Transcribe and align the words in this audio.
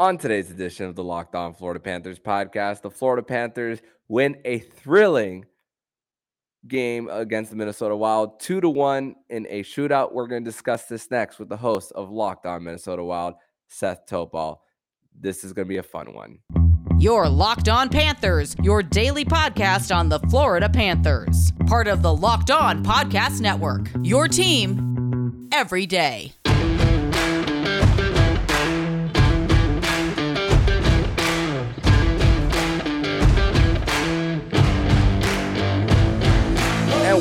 On 0.00 0.16
today's 0.16 0.50
edition 0.50 0.86
of 0.86 0.94
the 0.96 1.04
Locked 1.04 1.34
On 1.34 1.52
Florida 1.52 1.78
Panthers 1.78 2.18
podcast, 2.18 2.80
the 2.80 2.90
Florida 2.90 3.22
Panthers 3.22 3.82
win 4.08 4.38
a 4.46 4.60
thrilling 4.60 5.44
game 6.66 7.10
against 7.10 7.50
the 7.50 7.56
Minnesota 7.58 7.94
Wild, 7.94 8.40
two 8.40 8.62
to 8.62 8.70
one 8.70 9.14
in 9.28 9.46
a 9.50 9.62
shootout. 9.62 10.14
We're 10.14 10.26
going 10.26 10.42
to 10.42 10.50
discuss 10.50 10.86
this 10.86 11.10
next 11.10 11.38
with 11.38 11.50
the 11.50 11.56
host 11.58 11.92
of 11.92 12.10
Locked 12.10 12.46
On 12.46 12.64
Minnesota 12.64 13.04
Wild, 13.04 13.34
Seth 13.68 14.06
Topal. 14.06 14.60
This 15.14 15.44
is 15.44 15.52
going 15.52 15.66
to 15.66 15.68
be 15.68 15.76
a 15.76 15.82
fun 15.82 16.14
one. 16.14 16.38
Your 16.98 17.28
Locked 17.28 17.68
On 17.68 17.90
Panthers, 17.90 18.56
your 18.62 18.82
daily 18.82 19.26
podcast 19.26 19.94
on 19.94 20.08
the 20.08 20.20
Florida 20.30 20.70
Panthers, 20.70 21.52
part 21.66 21.88
of 21.88 22.00
the 22.00 22.16
Locked 22.16 22.50
On 22.50 22.82
Podcast 22.82 23.42
Network. 23.42 23.90
Your 24.02 24.28
team 24.28 25.50
every 25.52 25.84
day. 25.84 26.32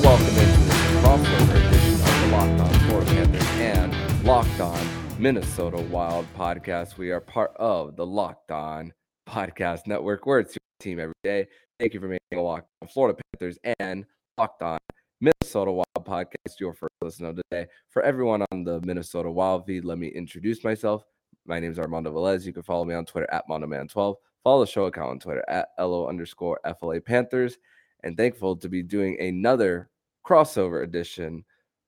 Welcome 0.02 0.27
into 0.27 0.38
this 0.38 0.76
crossover 1.02 1.67
edition 1.67 1.94
of 1.94 2.21
the 2.21 2.27
Locked 2.31 2.62
On 2.62 2.73
Florida 2.88 3.12
Panthers 3.12 3.48
and 3.59 4.23
Locked 4.23 4.59
On 4.62 4.88
Minnesota 5.20 5.81
Wild 5.81 6.25
podcast. 6.38 6.98
We 6.98 7.12
are 7.12 7.20
part 7.20 7.52
of 7.58 7.95
the 7.98 8.05
Locked 8.05 8.52
On 8.52 8.94
Podcast 9.27 9.88
Network, 9.88 10.25
where 10.25 10.39
it's 10.39 10.55
your 10.55 10.59
team 10.80 10.99
every 10.99 11.13
day. 11.23 11.48
Thank 11.80 11.94
you 11.94 11.99
for 11.99 12.08
making 12.08 12.38
a 12.38 12.41
Locked 12.41 12.70
On 12.81 12.88
Florida 12.88 13.20
Panthers 13.34 13.58
and 13.80 14.05
Locked 14.38 14.63
On 14.63 14.77
Minnesota 15.20 15.72
Wild 15.72 15.85
podcast 16.00 16.59
your 16.59 16.73
first 16.73 16.94
listen 17.02 17.25
of 17.25 17.36
the 17.36 17.44
day. 17.52 17.67
For 17.89 18.02
everyone 18.02 18.45
on 18.52 18.63
the 18.63 18.80
Minnesota 18.81 19.30
Wild 19.30 19.66
feed, 19.66 19.84
let 19.84 19.97
me 19.97 20.08
introduce 20.08 20.63
myself. 20.63 21.03
My 21.45 21.59
name 21.59 21.72
is 21.72 21.80
Armando 21.80 22.13
Velez. 22.13 22.45
You 22.45 22.53
can 22.53 22.63
follow 22.63 22.86
me 22.86 22.95
on 22.95 23.05
Twitter 23.05 23.27
at 23.34 23.47
MondoMan12. 23.50 24.16
Follow 24.44 24.63
the 24.63 24.72
show 24.72 24.86
account 24.86 25.09
on 25.09 25.20
Twitter 25.20 25.44
at 25.50 25.70
LO 25.77 26.08
underscore 26.08 26.59
FLA 26.80 27.02
Panthers 27.02 27.58
and 28.03 28.16
thankful 28.16 28.55
to 28.58 28.69
be 28.69 28.83
doing 28.83 29.19
another 29.19 29.89
crossover 30.25 30.83
edition 30.83 31.44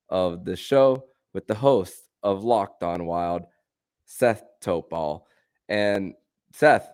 of 0.09 0.45
the 0.45 0.55
show 0.55 1.05
with 1.33 1.47
the 1.47 1.55
host 1.55 2.09
of 2.23 2.43
Locked 2.43 2.83
On 2.83 3.05
Wild, 3.05 3.43
Seth 4.05 4.43
Topal. 4.61 5.23
And 5.69 6.13
Seth, 6.51 6.91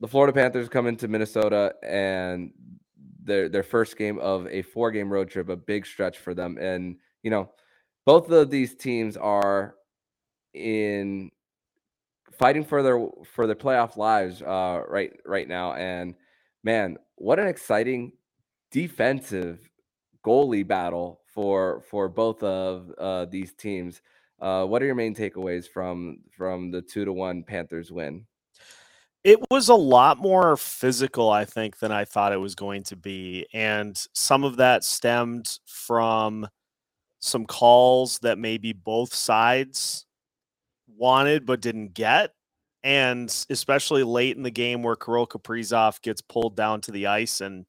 the 0.00 0.08
Florida 0.08 0.32
Panthers 0.32 0.68
come 0.68 0.86
into 0.86 1.08
Minnesota 1.08 1.74
and 1.82 2.52
their 3.22 3.48
their 3.48 3.62
first 3.62 3.96
game 3.96 4.18
of 4.18 4.46
a 4.48 4.62
four 4.62 4.90
game 4.90 5.12
road 5.12 5.30
trip, 5.30 5.48
a 5.48 5.56
big 5.56 5.86
stretch 5.86 6.18
for 6.18 6.34
them. 6.34 6.58
And 6.58 6.96
you 7.22 7.30
know, 7.30 7.52
both 8.04 8.30
of 8.30 8.50
these 8.50 8.74
teams 8.74 9.16
are 9.16 9.74
in 10.54 11.30
fighting 12.32 12.64
for 12.64 12.82
their 12.82 13.06
for 13.24 13.46
their 13.46 13.56
playoff 13.56 13.96
lives 13.96 14.42
uh, 14.42 14.82
right 14.88 15.12
right 15.24 15.46
now. 15.46 15.74
And 15.74 16.14
man, 16.64 16.96
what 17.16 17.38
an 17.38 17.46
exciting 17.46 18.12
defensive 18.70 19.70
goalie 20.24 20.66
battle 20.66 21.20
for 21.26 21.82
for 21.90 22.08
both 22.08 22.42
of 22.42 22.90
uh, 22.98 23.24
these 23.26 23.52
teams. 23.54 24.02
Uh, 24.40 24.64
what 24.64 24.82
are 24.82 24.86
your 24.86 24.94
main 24.94 25.14
takeaways 25.14 25.68
from 25.68 26.18
from 26.30 26.70
the 26.70 26.82
two 26.82 27.04
to 27.04 27.12
one 27.12 27.42
Panthers 27.42 27.90
win? 27.90 28.26
It 29.24 29.38
was 29.50 29.68
a 29.68 29.74
lot 29.74 30.18
more 30.18 30.56
physical, 30.56 31.28
I 31.28 31.44
think, 31.44 31.78
than 31.78 31.90
I 31.90 32.04
thought 32.04 32.32
it 32.32 32.40
was 32.40 32.54
going 32.54 32.84
to 32.84 32.96
be, 32.96 33.46
and 33.52 34.00
some 34.14 34.44
of 34.44 34.56
that 34.56 34.84
stemmed 34.84 35.58
from 35.66 36.48
some 37.20 37.46
calls 37.46 38.20
that 38.20 38.38
maybe 38.38 38.72
both 38.72 39.12
sides 39.12 40.06
wanted 40.96 41.46
but 41.46 41.60
didn't 41.60 41.94
get. 41.94 42.32
And 42.84 43.28
especially 43.50 44.04
late 44.04 44.36
in 44.36 44.44
the 44.44 44.50
game 44.50 44.82
where 44.82 44.94
Kirill 44.96 45.26
Kaprizov 45.26 46.00
gets 46.00 46.22
pulled 46.22 46.56
down 46.56 46.80
to 46.82 46.92
the 46.92 47.08
ice 47.08 47.40
and 47.40 47.66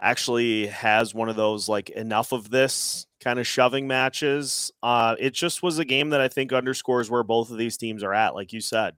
actually 0.00 0.66
has 0.66 1.14
one 1.14 1.28
of 1.28 1.36
those 1.36 1.68
like 1.68 1.90
enough 1.90 2.32
of 2.32 2.50
this 2.50 3.06
kind 3.20 3.38
of 3.38 3.46
shoving 3.46 3.86
matches. 3.86 4.70
Uh, 4.82 5.16
it 5.18 5.32
just 5.32 5.62
was 5.62 5.78
a 5.78 5.84
game 5.84 6.10
that 6.10 6.20
I 6.20 6.28
think 6.28 6.52
underscores 6.52 7.10
where 7.10 7.22
both 7.22 7.50
of 7.50 7.58
these 7.58 7.76
teams 7.76 8.02
are 8.02 8.12
at. 8.12 8.34
Like 8.34 8.52
you 8.52 8.60
said, 8.60 8.94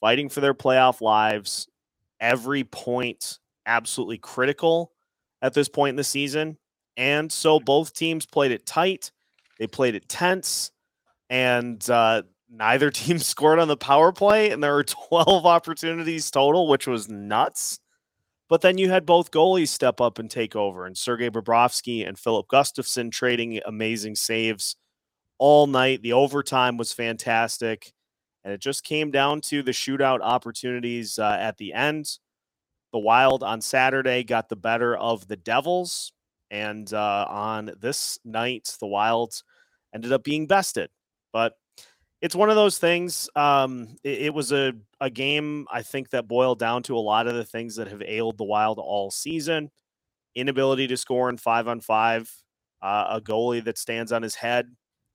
fighting 0.00 0.28
for 0.28 0.40
their 0.40 0.54
playoff 0.54 1.00
lives, 1.00 1.68
every 2.20 2.64
point 2.64 3.38
absolutely 3.66 4.18
critical 4.18 4.92
at 5.42 5.54
this 5.54 5.68
point 5.68 5.90
in 5.90 5.96
the 5.96 6.04
season. 6.04 6.56
And 6.96 7.30
so 7.30 7.60
both 7.60 7.92
teams 7.92 8.26
played 8.26 8.52
it 8.52 8.66
tight, 8.66 9.12
they 9.58 9.66
played 9.66 9.94
it 9.94 10.08
tense, 10.08 10.70
and 11.28 11.88
uh, 11.90 12.22
neither 12.50 12.90
team 12.92 13.18
scored 13.18 13.58
on 13.58 13.68
the 13.68 13.76
power 13.76 14.12
play. 14.12 14.50
And 14.50 14.62
there 14.62 14.74
were 14.74 14.84
12 15.08 15.46
opportunities 15.46 16.30
total, 16.30 16.68
which 16.68 16.86
was 16.86 17.08
nuts. 17.08 17.80
But 18.48 18.60
then 18.60 18.78
you 18.78 18.88
had 18.90 19.06
both 19.06 19.32
goalies 19.32 19.68
step 19.68 20.00
up 20.00 20.18
and 20.18 20.30
take 20.30 20.54
over, 20.54 20.86
and 20.86 20.96
Sergei 20.96 21.30
Bobrovsky 21.30 22.06
and 22.06 22.18
Filip 22.18 22.46
Gustavsson 22.46 23.10
trading 23.10 23.60
amazing 23.66 24.14
saves 24.14 24.76
all 25.38 25.66
night. 25.66 26.02
The 26.02 26.12
overtime 26.12 26.76
was 26.76 26.92
fantastic, 26.92 27.92
and 28.44 28.54
it 28.54 28.60
just 28.60 28.84
came 28.84 29.10
down 29.10 29.40
to 29.42 29.62
the 29.62 29.72
shootout 29.72 30.20
opportunities 30.20 31.18
uh, 31.18 31.36
at 31.40 31.56
the 31.56 31.72
end. 31.72 32.18
The 32.92 33.00
Wild 33.00 33.42
on 33.42 33.60
Saturday 33.60 34.22
got 34.22 34.48
the 34.48 34.56
better 34.56 34.96
of 34.96 35.26
the 35.26 35.36
Devils, 35.36 36.12
and 36.50 36.92
uh, 36.94 37.26
on 37.28 37.72
this 37.80 38.20
night, 38.24 38.76
the 38.78 38.86
Wild 38.86 39.42
ended 39.92 40.12
up 40.12 40.22
being 40.22 40.46
bested. 40.46 40.90
But 41.32 41.54
it's 42.20 42.36
one 42.36 42.48
of 42.48 42.56
those 42.56 42.78
things. 42.78 43.28
Um, 43.34 43.96
it, 44.04 44.22
it, 44.22 44.34
was 44.34 44.52
a, 44.52 44.72
a 45.00 45.10
game, 45.10 45.66
I 45.70 45.82
think, 45.82 46.10
that 46.10 46.28
boiled 46.28 46.58
down 46.58 46.82
to 46.84 46.96
a 46.96 46.98
lot 47.00 47.26
of 47.26 47.34
the 47.34 47.44
things 47.44 47.76
that 47.76 47.88
have 47.88 48.02
ailed 48.02 48.38
the 48.38 48.44
Wild 48.44 48.78
all 48.78 49.10
season 49.10 49.70
inability 50.36 50.86
to 50.86 50.96
score 50.96 51.28
in 51.30 51.38
five 51.38 51.66
on 51.66 51.80
five, 51.80 52.30
uh, 52.82 53.06
a 53.08 53.20
goalie 53.20 53.64
that 53.64 53.78
stands 53.78 54.12
on 54.12 54.22
his 54.22 54.36
head 54.36 54.68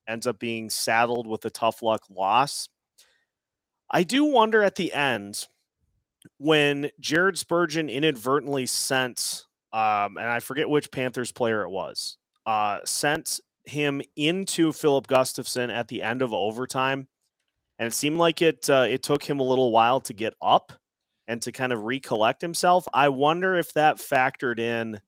ends 0.07 0.27
up 0.27 0.39
being 0.39 0.69
saddled 0.69 1.27
with 1.27 1.45
a 1.45 1.49
tough 1.49 1.81
luck 1.81 2.01
loss. 2.09 2.67
I 3.89 4.03
do 4.03 4.25
wonder 4.25 4.63
at 4.63 4.75
the 4.75 4.91
end 4.91 5.47
when 6.37 6.89
Jared 6.99 7.37
Spurgeon 7.37 7.87
inadvertently 7.87 8.65
sent, 8.65 9.45
um, 9.71 10.17
and 10.17 10.27
I 10.27 10.39
forget 10.39 10.69
which 10.69 10.91
Panthers 10.91 11.31
player 11.31 11.61
it 11.63 11.69
was, 11.69 12.17
uh, 12.45 12.79
sent 12.83 13.39
him 13.65 14.01
into 14.15 14.73
Filip 14.73 15.07
Gustavsson 15.07 15.71
at 15.71 15.87
the 15.87 16.01
end 16.01 16.21
of 16.21 16.33
overtime, 16.33 17.07
and 17.81 17.87
it 17.87 17.95
seemed 17.95 18.19
like 18.19 18.43
it 18.43 18.69
uh, 18.69 18.85
it 18.87 19.01
took 19.01 19.23
him 19.23 19.39
a 19.39 19.43
little 19.43 19.71
while 19.71 19.99
to 20.01 20.13
get 20.13 20.35
up 20.39 20.71
and 21.27 21.41
to 21.41 21.51
kind 21.51 21.73
of 21.73 21.81
recollect 21.81 22.39
himself. 22.39 22.87
I 22.93 23.09
wonder 23.09 23.55
if 23.55 23.73
that 23.73 23.97
factored 23.97 24.59
in 24.59 25.01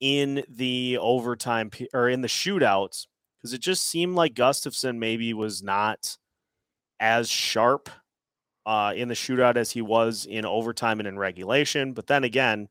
in 0.00 0.42
the 0.48 0.96
overtime 1.02 1.70
or 1.92 2.08
in 2.08 2.22
the 2.22 2.28
shootouts 2.28 3.06
because 3.36 3.52
it 3.52 3.60
just 3.60 3.86
seemed 3.86 4.14
like 4.14 4.32
Gustavsson 4.32 4.96
maybe 4.96 5.34
was 5.34 5.62
not 5.62 6.16
as 6.98 7.28
sharp 7.28 7.90
uh, 8.64 8.94
in 8.96 9.08
the 9.08 9.14
shootout 9.14 9.56
as 9.56 9.70
he 9.70 9.82
was 9.82 10.24
in 10.24 10.46
overtime 10.46 11.00
and 11.00 11.08
in 11.08 11.18
regulation. 11.18 11.92
But 11.92 12.06
then 12.06 12.24
again, 12.24 12.68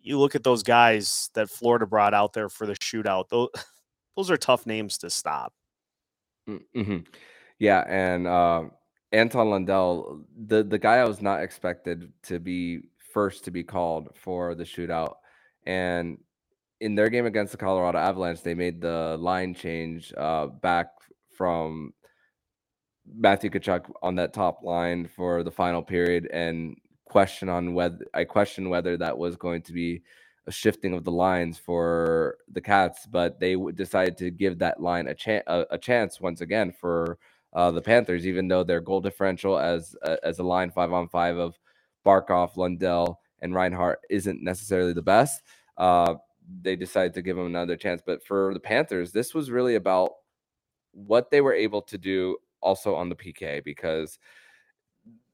you 0.00 0.18
look 0.18 0.34
at 0.34 0.44
those 0.44 0.62
guys 0.62 1.28
that 1.34 1.50
Florida 1.50 1.86
brought 1.86 2.14
out 2.14 2.32
there 2.32 2.48
for 2.48 2.66
the 2.66 2.76
shootout; 2.76 3.28
those 3.28 3.48
those 4.16 4.30
are 4.30 4.38
tough 4.38 4.64
names 4.64 4.96
to 4.98 5.10
stop. 5.10 5.52
Mm, 6.48 6.60
mm-hmm. 6.74 6.98
Yeah, 7.62 7.84
and 7.86 8.26
uh, 8.26 8.64
Anton 9.12 9.50
Lundell, 9.50 10.24
the 10.48 10.64
the 10.64 10.80
guy 10.80 10.96
I 10.96 11.04
was 11.04 11.22
not 11.22 11.44
expected 11.44 12.12
to 12.24 12.40
be 12.40 12.80
first 13.14 13.44
to 13.44 13.52
be 13.52 13.62
called 13.62 14.08
for 14.16 14.56
the 14.56 14.64
shootout, 14.64 15.14
and 15.64 16.18
in 16.80 16.96
their 16.96 17.08
game 17.08 17.24
against 17.24 17.52
the 17.52 17.58
Colorado 17.58 17.98
Avalanche, 17.98 18.42
they 18.42 18.54
made 18.54 18.80
the 18.80 19.16
line 19.20 19.54
change 19.54 20.12
uh, 20.16 20.48
back 20.48 20.88
from 21.38 21.92
Matthew 23.06 23.48
Tkachuk 23.48 23.92
on 24.02 24.16
that 24.16 24.34
top 24.34 24.64
line 24.64 25.06
for 25.06 25.44
the 25.44 25.52
final 25.52 25.82
period, 25.82 26.28
and 26.32 26.76
question 27.04 27.48
on 27.48 27.74
whether 27.74 28.04
I 28.12 28.24
question 28.24 28.70
whether 28.70 28.96
that 28.96 29.16
was 29.16 29.36
going 29.36 29.62
to 29.62 29.72
be 29.72 30.02
a 30.48 30.50
shifting 30.50 30.94
of 30.94 31.04
the 31.04 31.12
lines 31.12 31.58
for 31.58 32.38
the 32.50 32.60
Cats, 32.60 33.06
but 33.06 33.38
they 33.38 33.54
decided 33.76 34.16
to 34.16 34.32
give 34.32 34.58
that 34.58 34.80
line 34.80 35.06
a, 35.06 35.14
chance 35.14 35.44
a, 35.46 35.64
a 35.70 35.78
chance 35.78 36.20
once 36.20 36.40
again 36.40 36.72
for 36.72 37.18
uh, 37.52 37.70
the 37.70 37.82
Panthers, 37.82 38.26
even 38.26 38.48
though 38.48 38.64
their 38.64 38.80
goal 38.80 39.00
differential 39.00 39.58
as 39.58 39.94
uh, 40.02 40.16
as 40.22 40.38
a 40.38 40.42
line 40.42 40.70
five 40.70 40.92
on 40.92 41.08
five 41.08 41.36
of 41.36 41.58
Barkov, 42.04 42.56
Lundell, 42.56 43.20
and 43.40 43.54
Reinhart 43.54 44.00
isn't 44.10 44.42
necessarily 44.42 44.92
the 44.92 45.02
best. 45.02 45.42
Uh, 45.76 46.14
they 46.62 46.76
decided 46.76 47.14
to 47.14 47.22
give 47.22 47.36
them 47.36 47.46
another 47.46 47.76
chance, 47.76 48.02
but 48.04 48.24
for 48.24 48.52
the 48.54 48.60
Panthers, 48.60 49.12
this 49.12 49.34
was 49.34 49.50
really 49.50 49.76
about 49.76 50.12
what 50.92 51.30
they 51.30 51.40
were 51.40 51.54
able 51.54 51.82
to 51.82 51.96
do 51.96 52.36
also 52.60 52.94
on 52.94 53.08
the 53.08 53.14
PK 53.14 53.62
because 53.64 54.18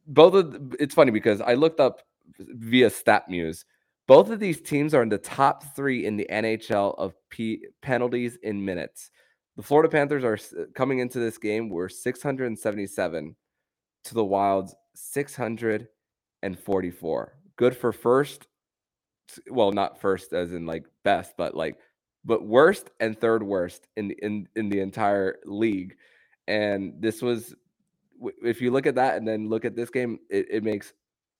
both 0.06 0.34
of 0.34 0.52
the, 0.52 0.76
it's 0.78 0.94
funny 0.94 1.10
because 1.10 1.40
I 1.40 1.54
looked 1.54 1.80
up 1.80 2.02
via 2.38 2.88
StatMuse 2.88 3.64
both 4.08 4.30
of 4.30 4.40
these 4.40 4.60
teams 4.60 4.94
are 4.94 5.02
in 5.02 5.10
the 5.10 5.18
top 5.18 5.62
three 5.76 6.06
in 6.06 6.16
the 6.16 6.26
NHL 6.30 6.98
of 6.98 7.14
P- 7.28 7.66
penalties 7.82 8.38
in 8.42 8.64
minutes. 8.64 9.10
The 9.58 9.64
Florida 9.64 9.90
Panthers 9.90 10.24
are 10.24 10.38
coming 10.74 11.00
into 11.00 11.18
this 11.18 11.36
game. 11.36 11.68
We're 11.68 11.88
677 11.88 13.34
to 14.04 14.14
the 14.14 14.24
Wild's 14.24 14.72
644. 14.94 17.34
Good 17.56 17.76
for 17.76 17.92
first. 17.92 18.46
Well, 19.50 19.72
not 19.72 20.00
first 20.00 20.32
as 20.32 20.52
in 20.52 20.64
like 20.64 20.84
best, 21.02 21.34
but 21.36 21.56
like 21.56 21.76
but 22.24 22.46
worst 22.46 22.90
and 23.00 23.20
third 23.20 23.42
worst 23.42 23.88
in 23.96 24.12
in 24.22 24.46
in 24.54 24.68
the 24.68 24.78
entire 24.78 25.40
league. 25.44 25.96
And 26.46 26.94
this 27.00 27.20
was 27.20 27.52
if 28.44 28.62
you 28.62 28.70
look 28.70 28.86
at 28.86 28.94
that 28.94 29.16
and 29.16 29.26
then 29.26 29.48
look 29.48 29.64
at 29.64 29.74
this 29.74 29.90
game, 29.90 30.20
it, 30.30 30.46
it 30.50 30.62
makes 30.62 30.92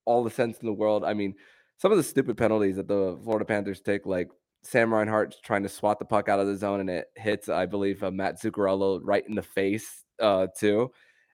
all 0.06 0.25
the 0.25 0.31
sense 0.31 0.59
in 0.59 0.67
the 0.67 0.73
world. 0.73 1.05
I 1.05 1.14
mean, 1.14 1.37
some 1.76 1.93
of 1.93 1.99
the 1.99 2.03
stupid 2.03 2.37
penalties 2.37 2.75
that 2.76 2.88
the 2.88 3.17
Florida 3.23 3.44
Panthers 3.44 3.81
take, 3.81 4.06
like 4.06 4.29
Sam 4.69 4.93
Reinhart 4.93 5.35
trying 5.43 5.62
to 5.62 5.69
swat 5.69 5.99
the 5.99 6.05
puck 6.05 6.29
out 6.29 6.41
of 6.41 6.47
the 6.47 6.56
zone 6.56 6.81
and 6.81 6.91
it 6.91 7.06
hits, 7.17 7.49
I 7.49 7.65
believe, 7.65 8.03
uh, 8.03 8.11
Matt 8.11 8.38
Zuccarello 8.38 9.00
right 9.03 9.26
in 9.26 9.35
the 9.35 9.43
face 9.43 10.05
uh, 10.20 10.49
too. 10.55 10.93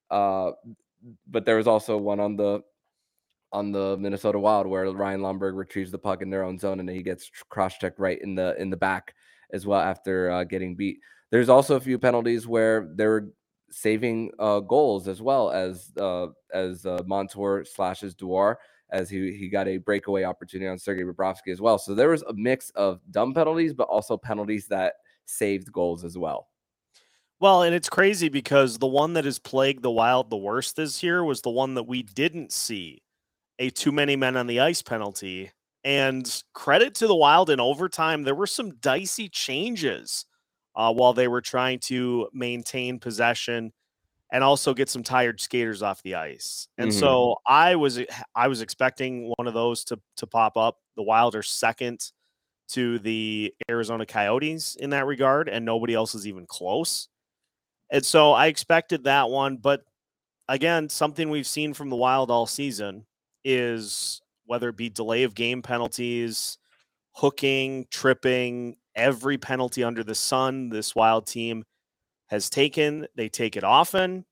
Uh, 0.08 0.52
but 1.26 1.44
there 1.44 1.56
was 1.56 1.66
also 1.66 1.96
one 1.96 2.20
on 2.20 2.36
the 2.36 2.60
on 3.52 3.72
the 3.72 3.96
Minnesota 3.98 4.38
Wild 4.38 4.68
where 4.68 4.90
Ryan 4.90 5.20
Lomberg 5.20 5.56
retrieves 5.56 5.90
the 5.90 5.98
puck 5.98 6.22
in 6.22 6.30
their 6.30 6.44
own 6.44 6.58
zone 6.58 6.78
and 6.78 6.88
he 6.88 7.02
gets 7.02 7.28
cross 7.48 7.76
checked 7.76 7.98
right 7.98 8.20
in 8.22 8.36
the 8.36 8.60
in 8.60 8.70
the 8.70 8.76
back 8.76 9.14
as 9.52 9.66
well 9.66 9.80
after 9.80 10.30
uh, 10.30 10.44
getting 10.44 10.76
beat. 10.76 10.98
There's 11.30 11.48
also 11.48 11.74
a 11.74 11.80
few 11.80 11.98
penalties 11.98 12.46
where 12.46 12.88
they're 12.94 13.28
saving 13.70 14.30
uh, 14.38 14.60
goals 14.60 15.08
as 15.08 15.20
well 15.20 15.50
as 15.50 15.92
uh, 16.00 16.28
as 16.52 16.86
Montour 17.04 17.64
slashes 17.64 18.14
Dewar 18.14 18.60
as 18.94 19.10
he 19.10 19.32
he 19.32 19.48
got 19.48 19.68
a 19.68 19.76
breakaway 19.76 20.22
opportunity 20.22 20.68
on 20.68 20.78
Sergei 20.78 21.02
Bobrovsky 21.02 21.52
as 21.52 21.60
well. 21.60 21.78
So 21.78 21.94
there 21.94 22.08
was 22.08 22.22
a 22.22 22.32
mix 22.32 22.70
of 22.70 23.00
dumb 23.10 23.34
penalties, 23.34 23.74
but 23.74 23.88
also 23.88 24.16
penalties 24.16 24.68
that 24.68 24.94
saved 25.26 25.72
goals 25.72 26.04
as 26.04 26.16
well. 26.16 26.48
Well, 27.40 27.62
and 27.62 27.74
it's 27.74 27.90
crazy 27.90 28.28
because 28.28 28.78
the 28.78 28.86
one 28.86 29.12
that 29.14 29.24
has 29.24 29.38
plagued 29.38 29.82
the 29.82 29.90
Wild 29.90 30.30
the 30.30 30.36
worst 30.36 30.76
this 30.76 31.02
year 31.02 31.24
was 31.24 31.42
the 31.42 31.50
one 31.50 31.74
that 31.74 31.82
we 31.82 32.02
didn't 32.02 32.52
see 32.52 33.02
a 33.58 33.70
too 33.70 33.92
many 33.92 34.16
men 34.16 34.36
on 34.36 34.46
the 34.46 34.60
ice 34.60 34.82
penalty. 34.82 35.50
And 35.82 36.42
credit 36.54 36.94
to 36.96 37.06
the 37.06 37.14
Wild 37.14 37.50
in 37.50 37.60
overtime, 37.60 38.22
there 38.22 38.34
were 38.34 38.46
some 38.46 38.76
dicey 38.76 39.28
changes 39.28 40.24
uh, 40.76 40.92
while 40.92 41.12
they 41.12 41.28
were 41.28 41.42
trying 41.42 41.80
to 41.80 42.28
maintain 42.32 42.98
possession 42.98 43.72
and 44.34 44.42
also 44.42 44.74
get 44.74 44.88
some 44.88 45.04
tired 45.04 45.40
skaters 45.40 45.80
off 45.80 46.02
the 46.02 46.16
ice. 46.16 46.66
And 46.76 46.90
mm-hmm. 46.90 46.98
so 46.98 47.36
I 47.46 47.76
was 47.76 48.00
I 48.34 48.48
was 48.48 48.62
expecting 48.62 49.32
one 49.36 49.46
of 49.46 49.54
those 49.54 49.84
to 49.84 50.00
to 50.16 50.26
pop 50.26 50.56
up. 50.56 50.78
The 50.96 51.04
Wild 51.04 51.36
are 51.36 51.42
second 51.42 52.10
to 52.70 52.98
the 52.98 53.54
Arizona 53.70 54.04
Coyotes 54.04 54.74
in 54.74 54.90
that 54.90 55.06
regard, 55.06 55.48
and 55.48 55.64
nobody 55.64 55.94
else 55.94 56.16
is 56.16 56.26
even 56.26 56.46
close. 56.46 57.08
And 57.92 58.04
so 58.04 58.32
I 58.32 58.48
expected 58.48 59.04
that 59.04 59.30
one, 59.30 59.56
but 59.56 59.84
again, 60.48 60.88
something 60.88 61.30
we've 61.30 61.46
seen 61.46 61.72
from 61.72 61.88
the 61.88 61.96
Wild 61.96 62.28
all 62.28 62.46
season 62.46 63.06
is 63.44 64.20
whether 64.46 64.70
it 64.70 64.76
be 64.76 64.90
delay 64.90 65.22
of 65.22 65.36
game 65.36 65.62
penalties, 65.62 66.58
hooking, 67.12 67.86
tripping, 67.88 68.78
every 68.96 69.38
penalty 69.38 69.84
under 69.84 70.02
the 70.02 70.14
sun 70.14 70.70
this 70.70 70.96
Wild 70.96 71.28
team 71.28 71.64
has 72.34 72.50
taken. 72.50 73.06
They 73.14 73.28
take 73.28 73.56
it 73.56 73.64
often. 73.64 74.24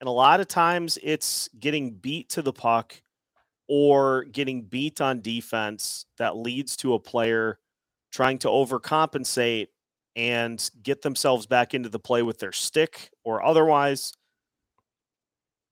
And 0.00 0.08
a 0.08 0.12
lot 0.12 0.40
of 0.40 0.48
times 0.48 0.98
it's 1.02 1.48
getting 1.58 1.92
beat 1.92 2.30
to 2.30 2.42
the 2.42 2.54
puck 2.54 3.00
or 3.68 4.24
getting 4.24 4.62
beat 4.62 5.00
on 5.00 5.20
defense 5.20 6.06
that 6.18 6.36
leads 6.36 6.74
to 6.78 6.94
a 6.94 6.98
player 6.98 7.58
trying 8.10 8.38
to 8.38 8.48
overcompensate 8.48 9.68
and 10.16 10.70
get 10.82 11.02
themselves 11.02 11.46
back 11.46 11.74
into 11.74 11.88
the 11.88 11.98
play 11.98 12.22
with 12.22 12.38
their 12.38 12.50
stick 12.50 13.10
or 13.24 13.44
otherwise 13.44 14.12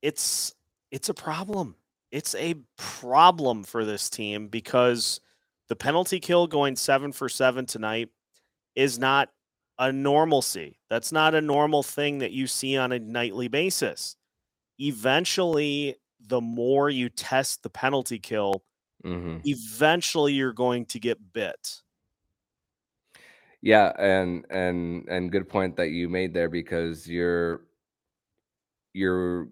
it's 0.01 0.53
it's 0.91 1.09
a 1.09 1.13
problem 1.13 1.75
it's 2.11 2.35
a 2.35 2.55
problem 2.77 3.65
for 3.65 3.83
this 3.83 4.09
team 4.09 4.47
because 4.47 5.19
the 5.67 5.75
penalty 5.75 6.21
kill 6.21 6.47
going 6.47 6.77
7 6.77 7.11
for 7.11 7.27
7 7.27 7.65
tonight 7.65 8.07
is 8.75 8.97
not 8.97 9.29
a 9.79 9.91
normalcy 9.91 10.77
that's 10.89 11.11
not 11.11 11.33
a 11.33 11.41
normal 11.41 11.81
thing 11.81 12.19
that 12.19 12.31
you 12.31 12.45
see 12.45 12.77
on 12.77 12.91
a 12.91 12.99
nightly 12.99 13.47
basis 13.47 14.15
eventually 14.79 15.95
the 16.27 16.41
more 16.41 16.89
you 16.89 17.09
test 17.09 17.63
the 17.63 17.69
penalty 17.69 18.19
kill 18.19 18.63
mm-hmm. 19.03 19.37
eventually 19.45 20.33
you're 20.33 20.53
going 20.53 20.85
to 20.85 20.99
get 20.99 21.17
bit 21.33 21.81
yeah, 23.61 23.91
and 23.99 24.45
and 24.49 25.07
and 25.09 25.31
good 25.31 25.49
point 25.49 25.75
that 25.77 25.89
you 25.89 26.07
made 26.07 26.33
there 26.33 26.49
because 26.49 27.07
you're 27.07 27.61
you're 28.93 29.49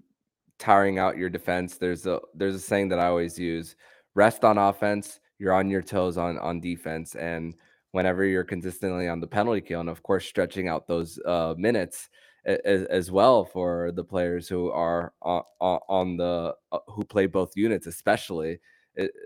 tiring 0.59 0.97
out 0.97 1.17
your 1.17 1.29
defense. 1.29 1.77
There's 1.77 2.05
a 2.07 2.19
there's 2.33 2.55
a 2.55 2.59
saying 2.59 2.89
that 2.89 2.99
I 2.99 3.07
always 3.07 3.37
use: 3.37 3.75
rest 4.15 4.45
on 4.45 4.57
offense, 4.57 5.19
you're 5.39 5.53
on 5.53 5.69
your 5.69 5.81
toes 5.81 6.17
on 6.17 6.37
on 6.39 6.61
defense, 6.61 7.15
and 7.15 7.55
whenever 7.91 8.25
you're 8.25 8.43
consistently 8.43 9.07
on 9.07 9.19
the 9.19 9.27
penalty 9.27 9.61
kill, 9.61 9.79
and 9.79 9.89
of 9.89 10.03
course 10.03 10.25
stretching 10.25 10.67
out 10.67 10.87
those 10.87 11.19
uh, 11.25 11.53
minutes 11.57 12.09
as, 12.45 12.83
as, 12.83 13.11
well 13.11 13.43
for 13.43 13.91
the 13.91 14.03
players 14.03 14.47
who 14.47 14.71
are 14.71 15.13
on, 15.21 15.43
on 15.59 16.17
the 16.17 16.55
uh, 16.71 16.79
who 16.87 17.03
play 17.03 17.25
both 17.25 17.51
units, 17.55 17.87
especially 17.87 18.59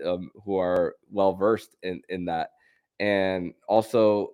um, 0.04 0.30
who 0.44 0.56
are 0.56 0.96
well 1.10 1.34
versed 1.34 1.76
in 1.82 2.02
in 2.08 2.24
that, 2.24 2.50
and 2.98 3.54
also 3.68 4.32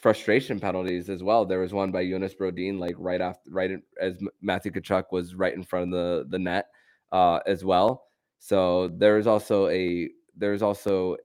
frustration 0.00 0.58
penalties 0.58 1.08
as 1.08 1.22
well. 1.22 1.44
There 1.44 1.60
was 1.60 1.72
one 1.72 1.92
by 1.92 2.08
Jonas 2.08 2.34
Brodin, 2.34 2.78
like 2.78 2.96
right 2.98 3.20
after, 3.20 3.50
right 3.50 3.70
in, 3.70 3.82
as 4.00 4.18
Matthew 4.40 4.72
Tkachuk 4.72 5.04
was 5.12 5.34
right 5.34 5.54
in 5.54 5.62
front 5.62 5.84
of 5.84 5.90
the 5.90 6.26
the 6.28 6.38
net 6.38 6.66
uh, 7.12 7.40
as 7.46 7.64
well. 7.64 8.06
So 8.38 8.88
there's 8.88 9.26
also 9.26 9.68
a 9.68 10.10
there's 10.36 10.62
also 10.62 11.16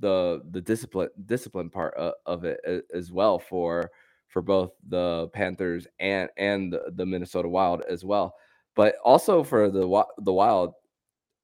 the 0.00 0.42
the 0.50 0.60
discipline 0.60 1.08
discipline 1.26 1.70
part 1.70 1.94
of, 2.26 2.44
it 2.44 2.84
as 2.94 3.10
well 3.10 3.38
for 3.38 3.90
for 4.28 4.42
both 4.42 4.72
the 4.88 5.28
Panthers 5.32 5.86
and 5.98 6.28
and 6.36 6.76
the, 6.94 7.06
Minnesota 7.06 7.48
Wild 7.48 7.82
as 7.88 8.04
well. 8.04 8.34
But 8.76 8.96
also 9.04 9.42
for 9.42 9.70
the 9.70 10.04
the 10.18 10.32
Wild 10.32 10.74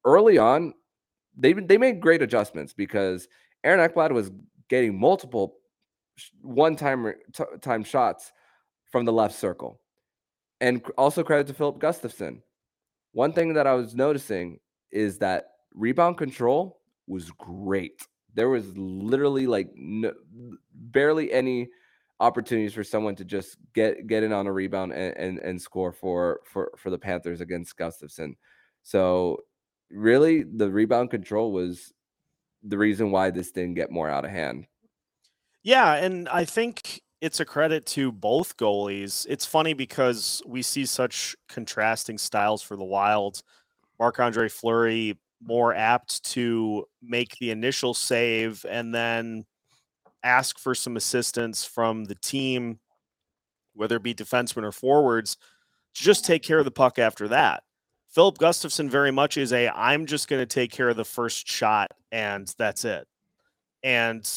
early 0.05 0.37
on, 0.37 0.73
they 1.35 1.53
they 1.53 1.77
made 1.77 1.99
great 1.99 2.21
adjustments 2.21 2.73
because 2.73 3.27
Aaron 3.63 3.87
Ekblad 3.87 4.11
was 4.11 4.31
getting 4.69 4.99
multiple 4.99 5.57
one 6.41 6.75
time 6.75 7.13
time 7.61 7.83
shots 7.83 8.31
from 8.91 9.05
the 9.05 9.13
left 9.13 9.35
circle. 9.35 9.81
And 10.61 10.81
also 10.97 11.23
credit 11.23 11.47
to 11.47 11.53
Filip 11.53 11.79
Gustavsson. 11.79 12.41
One 13.11 13.33
thing 13.33 13.53
that 13.55 13.67
I 13.67 13.73
was 13.73 13.95
noticing 13.95 14.59
is 14.91 15.17
that 15.17 15.47
rebound 15.73 16.17
control 16.17 16.79
was 17.07 17.29
great. 17.31 18.07
There 18.35 18.49
was 18.49 18.77
literally 18.77 19.47
like 19.47 19.69
barely 20.73 21.31
any 21.31 21.69
opportunities 22.19 22.73
for 22.73 22.83
someone 22.83 23.15
to 23.15 23.25
just 23.25 23.57
get 23.73 24.07
get 24.07 24.23
in 24.23 24.31
on 24.31 24.47
a 24.47 24.51
rebound 24.51 24.93
and, 24.93 25.17
and, 25.17 25.39
and 25.39 25.61
score 25.61 25.91
for 25.91 26.41
for 26.45 26.71
for 26.77 26.89
the 26.89 26.97
Panthers 26.97 27.41
against 27.41 27.77
Gustavsson. 27.77 28.35
So 28.83 29.39
really 29.89 30.43
the 30.43 30.69
rebound 30.69 31.09
control 31.09 31.51
was 31.51 31.93
the 32.63 32.77
reason 32.77 33.11
why 33.11 33.31
this 33.31 33.51
didn't 33.51 33.75
get 33.75 33.91
more 33.91 34.09
out 34.09 34.25
of 34.25 34.31
hand. 34.31 34.67
Yeah, 35.63 35.95
and 35.95 36.29
I 36.29 36.45
think 36.45 37.01
it's 37.21 37.39
a 37.39 37.45
credit 37.45 37.85
to 37.87 38.11
both 38.11 38.57
goalies. 38.57 39.25
It's 39.29 39.45
funny 39.45 39.73
because 39.73 40.41
we 40.45 40.61
see 40.61 40.85
such 40.85 41.35
contrasting 41.49 42.17
styles 42.17 42.61
for 42.61 42.75
the 42.75 42.83
Wild. 42.83 43.41
Marc 43.99 44.19
Andre 44.19 44.49
Fleury 44.49 45.17
more 45.45 45.73
apt 45.73 46.23
to 46.31 46.85
make 47.01 47.37
the 47.37 47.51
initial 47.51 47.93
save 47.93 48.65
and 48.69 48.93
then 48.93 49.45
ask 50.23 50.57
for 50.57 50.73
some 50.73 50.97
assistance 50.97 51.63
from 51.63 52.05
the 52.05 52.15
team, 52.15 52.79
whether 53.75 53.97
it 53.97 54.03
be 54.03 54.13
defensemen 54.13 54.63
or 54.63 54.71
forwards, 54.71 55.37
to 55.93 56.03
just 56.03 56.25
take 56.25 56.43
care 56.43 56.59
of 56.59 56.65
the 56.65 56.71
puck 56.71 56.99
after 56.99 57.27
that. 57.27 57.63
Filip 58.09 58.37
Gustavsson 58.37 58.89
very 58.89 59.11
much 59.11 59.37
is 59.37 59.53
a 59.53 59.69
I'm 59.69 60.05
just 60.05 60.27
going 60.27 60.41
to 60.41 60.45
take 60.45 60.71
care 60.71 60.89
of 60.89 60.97
the 60.97 61.05
first 61.05 61.47
shot 61.47 61.91
and 62.11 62.53
that's 62.57 62.85
it. 62.85 63.07
And 63.83 64.29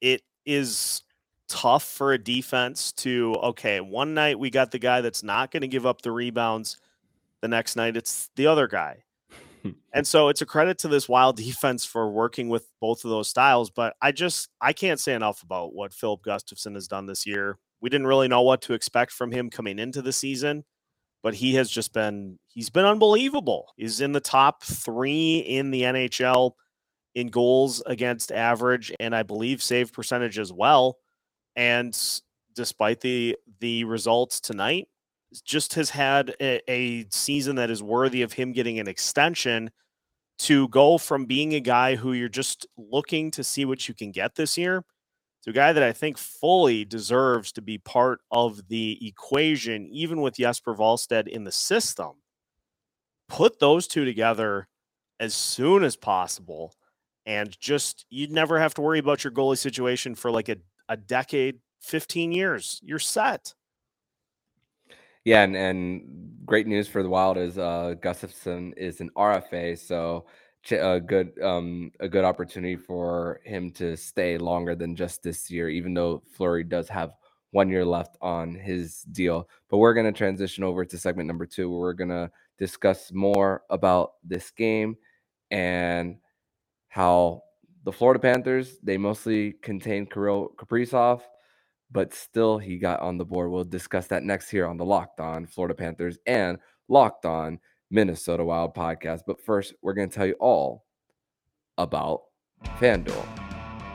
it 0.00 0.22
is 0.46 1.02
tough 1.48 1.82
for 1.82 2.12
a 2.12 2.18
defense 2.18 2.92
to 2.92 3.34
okay, 3.42 3.80
one 3.80 4.14
night 4.14 4.38
we 4.38 4.48
got 4.48 4.70
the 4.70 4.78
guy 4.78 5.00
that's 5.00 5.22
not 5.22 5.50
going 5.50 5.62
to 5.62 5.68
give 5.68 5.84
up 5.84 6.02
the 6.02 6.12
rebounds, 6.12 6.78
the 7.40 7.48
next 7.48 7.76
night 7.76 7.96
it's 7.96 8.30
the 8.36 8.46
other 8.46 8.68
guy. 8.68 9.02
And 9.92 10.06
so 10.06 10.28
it's 10.28 10.42
a 10.42 10.46
credit 10.46 10.78
to 10.78 10.88
this 10.88 11.08
wild 11.08 11.36
defense 11.38 11.84
for 11.84 12.10
working 12.10 12.48
with 12.48 12.66
both 12.80 13.04
of 13.04 13.10
those 13.10 13.28
styles, 13.28 13.70
but 13.70 13.94
I 14.00 14.12
just 14.12 14.48
I 14.60 14.72
can't 14.72 15.00
say 15.00 15.14
enough 15.14 15.42
about 15.42 15.74
what 15.74 15.92
Filip 15.92 16.22
Gustavsson 16.22 16.74
has 16.74 16.88
done 16.88 17.06
this 17.06 17.26
year. 17.26 17.58
We 17.80 17.90
didn't 17.90 18.06
really 18.06 18.28
know 18.28 18.42
what 18.42 18.62
to 18.62 18.74
expect 18.74 19.12
from 19.12 19.32
him 19.32 19.50
coming 19.50 19.78
into 19.78 20.02
the 20.02 20.12
season, 20.12 20.64
but 21.22 21.34
he 21.34 21.54
has 21.54 21.70
just 21.70 21.92
been 21.92 22.38
he's 22.48 22.70
been 22.70 22.84
unbelievable. 22.84 23.72
He's 23.76 24.00
in 24.00 24.12
the 24.12 24.20
top 24.20 24.62
3 24.64 25.38
in 25.38 25.70
the 25.70 25.82
NHL 25.82 26.52
in 27.14 27.28
goals 27.28 27.82
against 27.86 28.30
average 28.30 28.92
and 29.00 29.14
I 29.14 29.24
believe 29.24 29.62
save 29.62 29.92
percentage 29.92 30.38
as 30.38 30.52
well. 30.52 30.98
And 31.56 31.98
despite 32.54 33.00
the 33.00 33.36
the 33.60 33.84
results 33.84 34.40
tonight, 34.40 34.88
just 35.44 35.74
has 35.74 35.90
had 35.90 36.34
a, 36.40 36.60
a 36.70 37.06
season 37.10 37.56
that 37.56 37.70
is 37.70 37.82
worthy 37.82 38.22
of 38.22 38.32
him 38.32 38.52
getting 38.52 38.78
an 38.78 38.88
extension 38.88 39.70
to 40.40 40.68
go 40.68 40.98
from 40.98 41.26
being 41.26 41.54
a 41.54 41.60
guy 41.60 41.96
who 41.96 42.12
you're 42.12 42.28
just 42.28 42.66
looking 42.76 43.30
to 43.30 43.44
see 43.44 43.64
what 43.64 43.86
you 43.88 43.94
can 43.94 44.10
get 44.10 44.34
this 44.34 44.56
year 44.56 44.84
to 45.42 45.50
a 45.50 45.52
guy 45.52 45.72
that 45.72 45.82
I 45.82 45.92
think 45.92 46.18
fully 46.18 46.84
deserves 46.84 47.52
to 47.52 47.62
be 47.62 47.78
part 47.78 48.20
of 48.30 48.68
the 48.68 48.98
equation, 49.06 49.88
even 49.90 50.20
with 50.20 50.36
Jesper 50.36 50.74
Wallstedt 50.74 51.28
in 51.28 51.44
the 51.44 51.52
system. 51.52 52.12
Put 53.28 53.58
those 53.58 53.86
two 53.86 54.04
together 54.04 54.68
as 55.18 55.34
soon 55.34 55.84
as 55.84 55.96
possible. 55.96 56.74
And 57.26 57.58
just, 57.58 58.06
you'd 58.10 58.32
never 58.32 58.58
have 58.58 58.74
to 58.74 58.80
worry 58.80 58.98
about 58.98 59.24
your 59.24 59.32
goalie 59.32 59.58
situation 59.58 60.14
for 60.14 60.30
like 60.30 60.48
a, 60.48 60.56
a 60.88 60.96
decade, 60.96 61.60
15 61.82 62.32
years. 62.32 62.80
You're 62.82 62.98
set. 62.98 63.54
Yeah, 65.24 65.42
and, 65.42 65.56
and 65.56 66.38
great 66.46 66.66
news 66.66 66.88
for 66.88 67.02
the 67.02 67.08
Wild 67.08 67.36
is 67.36 67.58
uh 67.58 67.94
Gustavsson 68.00 68.72
is 68.76 69.00
an 69.00 69.10
RFA, 69.16 69.78
so 69.78 70.26
a 70.70 71.00
good 71.00 71.32
um 71.42 71.90
a 72.00 72.08
good 72.08 72.24
opportunity 72.24 72.76
for 72.76 73.40
him 73.44 73.70
to 73.72 73.96
stay 73.96 74.38
longer 74.38 74.74
than 74.74 74.96
just 74.96 75.22
this 75.22 75.50
year, 75.50 75.68
even 75.68 75.94
though 75.94 76.22
Fleury 76.32 76.64
does 76.64 76.88
have 76.88 77.12
one 77.52 77.68
year 77.68 77.84
left 77.84 78.16
on 78.22 78.54
his 78.54 79.02
deal. 79.12 79.48
But 79.68 79.78
we're 79.78 79.94
gonna 79.94 80.12
transition 80.12 80.64
over 80.64 80.84
to 80.84 80.98
segment 80.98 81.26
number 81.26 81.46
two, 81.46 81.70
where 81.70 81.80
we're 81.80 81.92
gonna 81.94 82.30
discuss 82.58 83.12
more 83.12 83.62
about 83.70 84.12
this 84.24 84.50
game 84.50 84.96
and 85.50 86.16
how 86.88 87.42
the 87.84 87.92
Florida 87.92 88.20
Panthers 88.20 88.78
they 88.82 88.96
mostly 88.96 89.52
contain 89.62 90.06
Kirill 90.06 90.50
Kaprizov 90.56 91.22
but 91.90 92.14
still 92.14 92.58
he 92.58 92.78
got 92.78 93.00
on 93.00 93.18
the 93.18 93.24
board. 93.24 93.50
We'll 93.50 93.64
discuss 93.64 94.06
that 94.08 94.22
next 94.22 94.50
here 94.50 94.66
on 94.66 94.76
the 94.76 94.84
Locked 94.84 95.20
On 95.20 95.46
Florida 95.46 95.74
Panthers 95.74 96.18
and 96.26 96.58
Locked 96.88 97.26
On 97.26 97.58
Minnesota 97.90 98.44
Wild 98.44 98.74
podcast. 98.74 99.22
But 99.26 99.40
first, 99.40 99.74
we're 99.82 99.94
going 99.94 100.08
to 100.08 100.14
tell 100.14 100.26
you 100.26 100.36
all 100.40 100.84
about 101.78 102.22
FanDuel. 102.78 103.26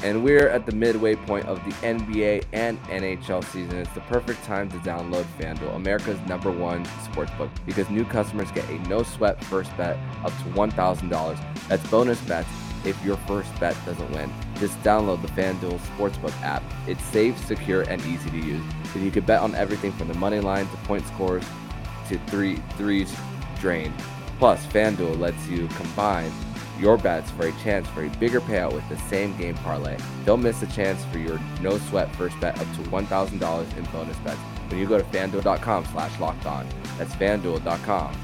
And 0.04 0.24
we're 0.24 0.50
at 0.50 0.66
the 0.66 0.74
midway 0.74 1.16
point 1.16 1.48
of 1.48 1.64
the 1.64 1.72
NBA 1.72 2.46
and 2.52 2.78
NHL 2.84 3.44
season. 3.46 3.78
It's 3.78 3.94
the 3.94 4.02
perfect 4.02 4.44
time 4.44 4.70
to 4.70 4.78
download 4.78 5.26
FanDuel, 5.40 5.76
America's 5.76 6.20
number 6.28 6.52
one 6.52 6.86
sportsbook, 6.86 7.50
because 7.66 7.90
new 7.90 8.04
customers 8.04 8.52
get 8.52 8.70
a 8.70 8.78
no 8.90 9.04
sweat 9.04 9.44
first 9.46 9.76
bet 9.78 9.98
up 10.24 10.38
to 10.40 10.44
$1,000. 10.50 11.68
That's 11.70 11.90
bonus 11.90 12.20
bets 12.22 12.50
if 12.86 13.04
your 13.04 13.18
first 13.18 13.58
bet 13.60 13.76
doesn't 13.86 14.12
win. 14.12 14.32
Just 14.60 14.82
download 14.84 15.22
the 15.22 15.28
FanDuel 15.30 15.80
Sportsbook 15.98 16.40
app. 16.42 16.64
It's 16.88 17.04
safe, 17.06 17.38
secure, 17.46 17.82
and 17.84 18.02
easy 18.06 18.30
to 18.30 18.38
use. 18.38 18.64
And 18.94 19.04
you 19.04 19.12
can 19.12 19.26
bet 19.26 19.42
on 19.42 19.56
everything 19.56 19.92
from 19.94 20.08
the 20.08 20.14
money 20.16 20.40
line 20.40 20.68
to 20.68 20.78
point 20.78 21.06
scores 21.08 21.44
to 22.10 22.18
three 22.28 22.56
threes 22.78 23.14
drained. 23.60 23.94
Plus, 24.40 24.66
FanDuel 24.68 25.20
lets 25.20 25.48
you 25.48 25.68
combine 25.70 26.32
your 26.80 26.98
bets 26.98 27.32
for 27.32 27.48
a 27.48 27.52
chance 27.64 27.88
for 27.88 28.04
a 28.04 28.10
bigger 28.18 28.42
payout 28.42 28.74
with 28.74 28.88
the 28.90 28.98
same 29.10 29.36
game 29.38 29.56
parlay. 29.56 29.98
Don't 30.26 30.42
miss 30.42 30.62
a 30.62 30.68
chance 30.68 31.04
for 31.06 31.20
your 31.20 31.40
no 31.62 31.78
sweat 31.78 32.14
first 32.16 32.40
bet 32.40 32.60
up 32.60 32.68
to 32.76 32.82
$1,000 32.90 33.78
in 33.78 33.84
bonus 33.86 34.18
bets 34.18 34.40
when 34.70 34.80
you 34.80 34.88
go 34.88 34.98
to 34.98 35.04
fanduel.com 35.06 35.86
slash 35.86 36.20
locked 36.20 36.46
on. 36.46 36.68
That's 36.98 37.14
fanduel.com 37.16 38.16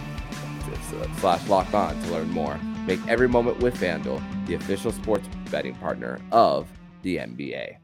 slash 1.17 1.47
locked 1.47 1.73
on 1.73 2.01
to 2.01 2.11
learn 2.11 2.29
more. 2.29 2.59
Make 2.85 3.05
every 3.07 3.29
moment 3.29 3.59
with 3.59 3.75
FanDuel, 3.79 4.47
the 4.47 4.55
official 4.55 4.91
sports 4.91 5.27
betting 5.49 5.75
partner 5.75 6.19
of 6.31 6.67
the 7.03 7.17
NBA. 7.17 7.77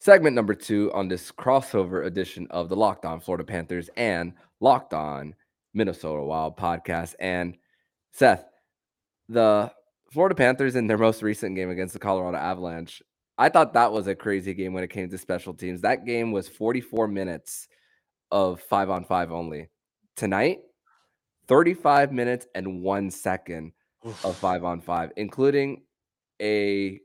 Segment 0.00 0.34
number 0.34 0.54
two 0.54 0.92
on 0.92 1.08
this 1.08 1.32
crossover 1.32 2.04
edition 2.04 2.46
of 2.50 2.68
the 2.68 2.76
Locked 2.76 3.04
On 3.04 3.20
Florida 3.20 3.44
Panthers 3.44 3.88
and 3.96 4.34
Locked 4.60 4.92
On 4.92 5.34
Minnesota 5.72 6.22
Wild 6.22 6.56
podcast. 6.56 7.14
And 7.18 7.56
Seth, 8.12 8.44
the 9.28 9.72
Florida 10.12 10.34
Panthers 10.34 10.76
in 10.76 10.86
their 10.86 10.98
most 10.98 11.22
recent 11.22 11.56
game 11.56 11.70
against 11.70 11.94
the 11.94 12.00
Colorado 12.00 12.36
Avalanche, 12.36 13.02
I 13.36 13.48
thought 13.48 13.72
that 13.72 13.92
was 13.92 14.06
a 14.06 14.14
crazy 14.14 14.54
game 14.54 14.72
when 14.72 14.84
it 14.84 14.90
came 14.90 15.08
to 15.10 15.18
special 15.18 15.54
teams. 15.54 15.80
That 15.80 16.04
game 16.04 16.32
was 16.32 16.48
44 16.48 17.08
minutes 17.08 17.66
of 18.30 18.60
five 18.60 18.90
on 18.90 19.04
five 19.04 19.32
only. 19.32 19.68
Tonight, 20.16 20.58
35 21.46 22.12
minutes 22.12 22.46
and 22.54 22.82
one 22.82 23.10
second 23.10 23.72
Oof. 24.06 24.24
of 24.24 24.36
five 24.36 24.64
on 24.64 24.80
five, 24.80 25.12
including 25.16 25.82
a 26.40 27.00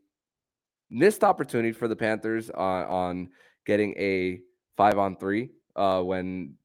missed 0.89 1.24
opportunity 1.24 1.72
for 1.72 1.88
the 1.88 1.96
Panthers 1.96 2.50
on, 2.50 2.86
on 2.86 3.29
getting 3.65 3.93
a 3.98 4.39
five 4.75 4.98
on 4.98 5.15
three 5.15 5.50
uh, 5.75 6.01
when 6.01 6.55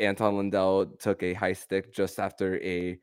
Anton 0.00 0.36
Lundell 0.36 0.86
took 0.98 1.22
a 1.22 1.34
high 1.34 1.52
stick 1.52 1.92
just 1.92 2.18
after 2.18 2.60
a 2.62 2.98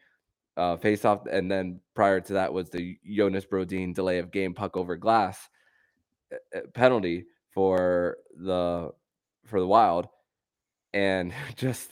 uh, 0.58 0.78
face 0.78 1.06
off. 1.06 1.26
And 1.26 1.52
then 1.52 1.82
prior 1.94 2.22
to 2.22 2.34
that 2.34 2.54
was 2.54 2.70
the 2.70 2.98
Jonas 3.06 3.46
Brodin 3.46 3.94
delay 3.94 4.20
of 4.20 4.32
game 4.32 4.54
puck 4.54 4.78
over 4.78 4.96
glass 4.96 5.38
uh, 6.32 6.58
uh, 6.58 6.62
penalty 6.74 7.26
for 7.52 8.18
the 8.38 8.92
for 9.46 9.60
the 9.60 9.68
Wild. 9.68 10.08
And 10.94 11.34
just 11.56 11.90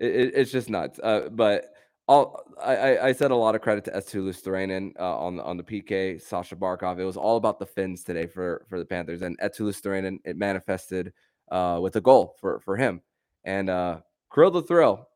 it, 0.00 0.32
it's 0.34 0.50
just 0.50 0.70
nuts. 0.70 0.98
Uh, 1.02 1.28
but 1.30 1.66
all 2.08 2.42
I, 2.60 2.98
I 2.98 3.12
said 3.12 3.30
a 3.30 3.36
lot 3.36 3.54
of 3.54 3.60
credit 3.60 3.84
to 3.84 3.92
Eetu 3.92 4.24
Luostarinen 4.24 4.92
uh, 4.98 5.16
on 5.18 5.38
on 5.38 5.56
the 5.56 5.62
PK, 5.62 6.20
Sasha 6.20 6.56
Barkov. 6.56 6.98
It 6.98 7.04
was 7.04 7.16
all 7.16 7.36
about 7.36 7.60
the 7.60 7.66
fins 7.66 8.02
today 8.02 8.26
for 8.26 8.66
for 8.68 8.78
the 8.78 8.84
Panthers, 8.84 9.22
and 9.22 9.38
Eetu 9.38 9.60
Luostarinen 9.60 10.18
it 10.24 10.36
manifested 10.36 11.12
uh, 11.52 11.78
with 11.80 11.94
a 11.96 12.00
goal 12.00 12.34
for 12.40 12.58
for 12.60 12.76
him. 12.76 13.00
And 13.44 13.70
uh, 13.70 14.00
Kirill 14.34 14.50
the 14.50 14.62
Thrill, 14.62 15.08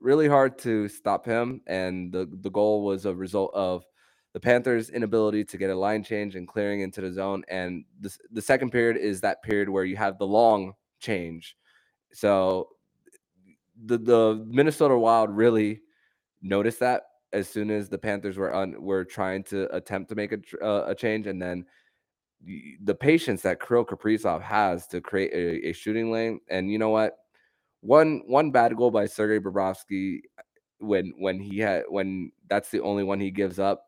really 0.00 0.28
hard 0.28 0.58
to 0.60 0.88
stop 0.88 1.26
him, 1.26 1.60
and 1.66 2.12
the 2.12 2.28
the 2.40 2.50
goal 2.50 2.84
was 2.84 3.04
a 3.04 3.14
result 3.14 3.50
of 3.54 3.84
the 4.32 4.40
Panthers' 4.40 4.90
inability 4.90 5.44
to 5.44 5.56
get 5.56 5.70
a 5.70 5.74
line 5.74 6.04
change 6.04 6.36
and 6.36 6.46
clearing 6.46 6.82
into 6.82 7.00
the 7.00 7.10
zone. 7.10 7.42
And 7.48 7.84
the 8.30 8.42
second 8.42 8.70
period 8.70 8.98
is 8.98 9.22
that 9.22 9.42
period 9.42 9.68
where 9.68 9.84
you 9.84 9.96
have 9.96 10.18
the 10.18 10.26
long 10.26 10.74
change. 11.00 11.56
So 12.12 12.68
the 13.84 13.98
the 13.98 14.44
Minnesota 14.48 14.96
Wild 14.96 15.30
really 15.30 15.80
noticed 16.42 16.80
that 16.80 17.02
as 17.32 17.48
soon 17.48 17.70
as 17.70 17.88
the 17.88 17.98
Panthers 17.98 18.36
were 18.36 18.52
on 18.52 18.80
were 18.80 19.04
trying 19.04 19.42
to 19.44 19.74
attempt 19.74 20.08
to 20.10 20.14
make 20.14 20.32
a 20.32 20.64
uh, 20.64 20.86
a 20.88 20.94
change, 20.94 21.26
and 21.26 21.40
then 21.40 21.64
the, 22.40 22.94
patience 22.94 23.42
that 23.42 23.60
Kirill 23.60 23.84
Kaprizov 23.84 24.40
has 24.42 24.86
to 24.88 25.00
create 25.00 25.32
a, 25.32 25.68
a, 25.68 25.72
shooting 25.72 26.12
lane. 26.12 26.40
And 26.48 26.70
you 26.70 26.78
know 26.78 26.90
what? 26.90 27.18
One 27.80 28.22
one 28.26 28.50
bad 28.50 28.76
goal 28.76 28.90
by 28.90 29.06
Sergei 29.06 29.44
Bobrovsky 29.44 30.20
when 30.78 31.12
when 31.18 31.38
he 31.40 31.58
had 31.58 31.84
when 31.88 32.32
that's 32.48 32.70
the 32.70 32.80
only 32.80 33.04
one 33.04 33.20
he 33.20 33.30
gives 33.30 33.58
up. 33.58 33.84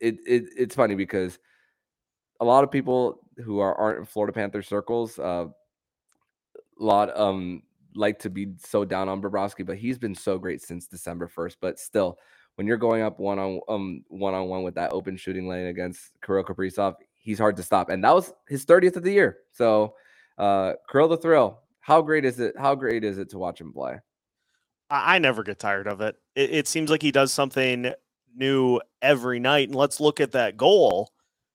It, 0.00 0.16
it 0.26 0.44
it's 0.56 0.74
funny 0.74 0.94
because 0.94 1.38
a 2.40 2.44
lot 2.44 2.62
of 2.62 2.70
people 2.70 3.20
who 3.44 3.58
are 3.58 3.74
aren't 3.74 3.98
in 3.98 4.04
Florida 4.04 4.32
Panther 4.32 4.62
circles, 4.62 5.18
uh, 5.18 5.46
a 5.48 6.84
lot 6.84 7.16
um 7.18 7.62
like 7.94 8.18
to 8.20 8.30
be 8.30 8.54
so 8.58 8.84
down 8.84 9.08
on 9.08 9.22
Bobrovsky, 9.22 9.64
but 9.64 9.76
he's 9.78 9.98
been 9.98 10.14
so 10.14 10.38
great 10.38 10.62
since 10.62 10.86
December 10.86 11.28
1st. 11.28 11.56
But 11.60 11.78
still, 11.78 12.18
when 12.56 12.66
you're 12.66 12.76
going 12.76 13.02
up 13.02 13.18
one 13.20 13.38
on 13.38 13.60
um 13.68 14.04
one 14.08 14.34
on 14.34 14.48
one 14.48 14.62
with 14.62 14.74
that 14.74 14.92
open 14.92 15.16
shooting 15.16 15.48
lane 15.48 15.66
against 15.66 16.10
Kirill 16.24 16.44
Kaprizov, 16.44 16.94
he's 17.14 17.38
hard 17.38 17.56
to 17.56 17.62
stop. 17.62 17.88
And 17.88 18.02
that 18.04 18.14
was 18.14 18.32
his 18.48 18.64
30th 18.64 18.96
of 18.96 19.02
the 19.02 19.12
year. 19.12 19.38
So 19.52 19.94
uh 20.38 20.74
Kirill 20.90 21.08
the 21.08 21.16
Thrill, 21.16 21.60
how 21.80 22.02
great 22.02 22.24
is 22.24 22.40
it? 22.40 22.54
How 22.58 22.74
great 22.74 23.04
is 23.04 23.18
it 23.18 23.30
to 23.30 23.38
watch 23.38 23.60
him 23.60 23.72
play? 23.72 24.00
I 24.90 25.18
never 25.18 25.42
get 25.42 25.58
tired 25.58 25.86
of 25.86 26.00
it. 26.00 26.16
It, 26.34 26.50
it 26.50 26.68
seems 26.68 26.90
like 26.90 27.02
he 27.02 27.12
does 27.12 27.32
something 27.32 27.92
new 28.34 28.80
every 29.02 29.38
night. 29.38 29.68
And 29.68 29.76
let's 29.76 30.00
look 30.00 30.20
at 30.20 30.32
that 30.32 30.56
goal 30.56 31.12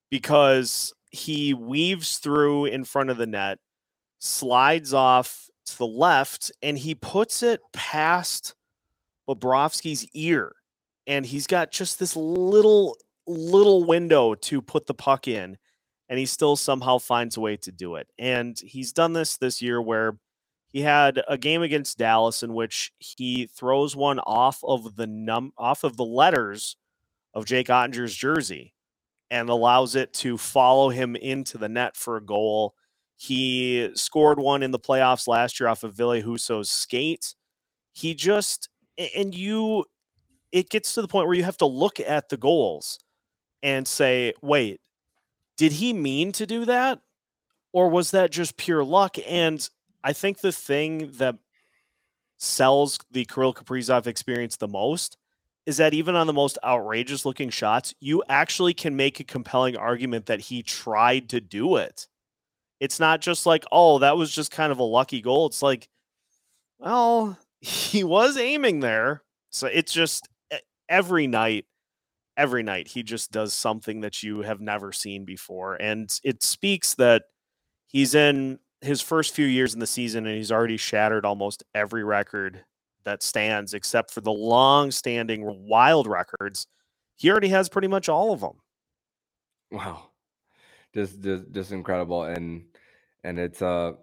because 0.09 0.93
he 1.09 1.53
weaves 1.53 2.17
through 2.17 2.65
in 2.65 2.83
front 2.83 3.09
of 3.09 3.17
the 3.17 3.25
net, 3.25 3.59
slides 4.19 4.93
off 4.93 5.49
to 5.65 5.77
the 5.77 5.87
left 5.87 6.51
and 6.61 6.77
he 6.77 6.95
puts 6.95 7.43
it 7.43 7.61
past 7.73 8.55
Bobrovsky's 9.27 10.07
ear. 10.13 10.53
And 11.05 11.25
he's 11.25 11.47
got 11.47 11.71
just 11.71 11.99
this 11.99 12.15
little, 12.15 12.97
little 13.27 13.83
window 13.83 14.35
to 14.35 14.61
put 14.61 14.87
the 14.87 14.93
puck 14.93 15.27
in. 15.27 15.57
And 16.09 16.19
he 16.19 16.25
still 16.25 16.55
somehow 16.55 16.97
finds 16.97 17.37
a 17.37 17.41
way 17.41 17.57
to 17.57 17.71
do 17.71 17.95
it. 17.95 18.07
And 18.17 18.57
he's 18.59 18.93
done 18.93 19.13
this 19.13 19.37
this 19.37 19.61
year 19.61 19.81
where 19.81 20.17
he 20.73 20.81
had 20.81 21.21
a 21.27 21.37
game 21.37 21.61
against 21.61 21.97
Dallas 21.97 22.43
in 22.43 22.53
which 22.53 22.91
he 22.99 23.47
throws 23.47 23.95
one 23.95 24.19
off 24.19 24.59
of 24.63 24.95
the 24.95 25.07
num 25.07 25.53
off 25.57 25.83
of 25.83 25.97
the 25.97 26.05
letters 26.05 26.75
of 27.33 27.45
Jake 27.45 27.67
Oettinger's 27.67 28.15
jersey 28.15 28.73
and 29.31 29.49
allows 29.49 29.95
it 29.95 30.13
to 30.13 30.37
follow 30.37 30.89
him 30.89 31.15
into 31.15 31.57
the 31.57 31.69
net 31.69 31.95
for 31.95 32.17
a 32.17 32.23
goal 32.23 32.75
he 33.17 33.91
scored 33.95 34.39
one 34.39 34.63
in 34.63 34.71
the 34.71 34.79
playoffs 34.79 35.27
last 35.27 35.59
year 35.59 35.69
off 35.69 35.83
of 35.83 35.93
Ville 35.93 36.21
Husso's 36.21 36.69
skate. 36.69 37.35
He 37.93 38.15
just 38.15 38.69
and 39.15 39.33
you 39.35 39.85
it 40.51 40.69
gets 40.69 40.93
to 40.93 41.01
the 41.01 41.07
point 41.07 41.27
where 41.27 41.35
you 41.35 41.43
have 41.43 41.57
to 41.57 41.65
look 41.65 41.99
at 41.99 42.29
the 42.29 42.37
goals 42.37 42.99
and 43.63 43.87
say, 43.87 44.33
"Wait, 44.41 44.81
did 45.57 45.73
he 45.73 45.93
mean 45.93 46.31
to 46.33 46.45
do 46.45 46.65
that? 46.65 47.01
Or 47.73 47.89
was 47.89 48.11
that 48.11 48.31
just 48.31 48.57
pure 48.57 48.83
luck?" 48.83 49.17
And 49.27 49.67
I 50.03 50.13
think 50.13 50.41
the 50.41 50.51
thing 50.51 51.11
that 51.13 51.37
sells 52.37 52.99
the 53.11 53.25
Kirill 53.25 53.53
Kaprizov 53.53 54.07
experience 54.07 54.57
the 54.57 54.67
most 54.67 55.17
is 55.65 55.77
that 55.77 55.93
even 55.93 56.15
on 56.15 56.27
the 56.27 56.33
most 56.33 56.57
outrageous 56.63 57.25
looking 57.25 57.49
shots, 57.49 57.93
you 57.99 58.23
actually 58.29 58.73
can 58.73 58.95
make 58.95 59.19
a 59.19 59.23
compelling 59.23 59.77
argument 59.77 60.25
that 60.25 60.41
he 60.41 60.61
tried 60.61 61.29
to 61.29 61.39
do 61.39 61.77
it. 61.77 62.07
It's 62.79 62.99
not 62.99 63.21
just 63.21 63.45
like, 63.45 63.65
oh, 63.71 63.99
that 63.99 64.17
was 64.17 64.33
just 64.33 64.51
kind 64.51 64.71
of 64.71 64.79
a 64.79 64.83
lucky 64.83 65.21
goal. 65.21 65.45
It's 65.45 65.61
like, 65.61 65.87
well, 66.79 67.37
he 67.61 68.03
was 68.03 68.37
aiming 68.37 68.79
there. 68.81 69.23
So 69.49 69.67
it's 69.67 69.93
just 69.93 70.27
every 70.89 71.27
night, 71.27 71.65
every 72.37 72.63
night, 72.63 72.87
he 72.87 73.03
just 73.03 73.31
does 73.31 73.53
something 73.53 74.01
that 74.01 74.23
you 74.23 74.41
have 74.41 74.59
never 74.59 74.91
seen 74.91 75.25
before. 75.25 75.75
And 75.75 76.11
it 76.23 76.43
speaks 76.43 76.95
that 76.95 77.23
he's 77.87 78.15
in 78.15 78.59
his 78.81 79.01
first 79.01 79.33
few 79.33 79.45
years 79.45 79.73
in 79.73 79.79
the 79.79 79.87
season 79.87 80.25
and 80.25 80.35
he's 80.35 80.51
already 80.51 80.77
shattered 80.77 81.25
almost 81.25 81.63
every 81.73 82.03
record 82.03 82.65
that 83.05 83.23
stands 83.23 83.73
except 83.73 84.11
for 84.11 84.21
the 84.21 84.31
long 84.31 84.91
standing 84.91 85.67
wild 85.67 86.07
records. 86.07 86.67
He 87.15 87.29
already 87.29 87.49
has 87.49 87.69
pretty 87.69 87.87
much 87.87 88.09
all 88.09 88.33
of 88.33 88.41
them. 88.41 88.59
Wow. 89.71 90.12
Just 90.93 91.21
just 91.21 91.51
just 91.51 91.71
incredible 91.71 92.23
and 92.23 92.65
and 93.23 93.39
it's 93.39 93.61
uh 93.61 93.93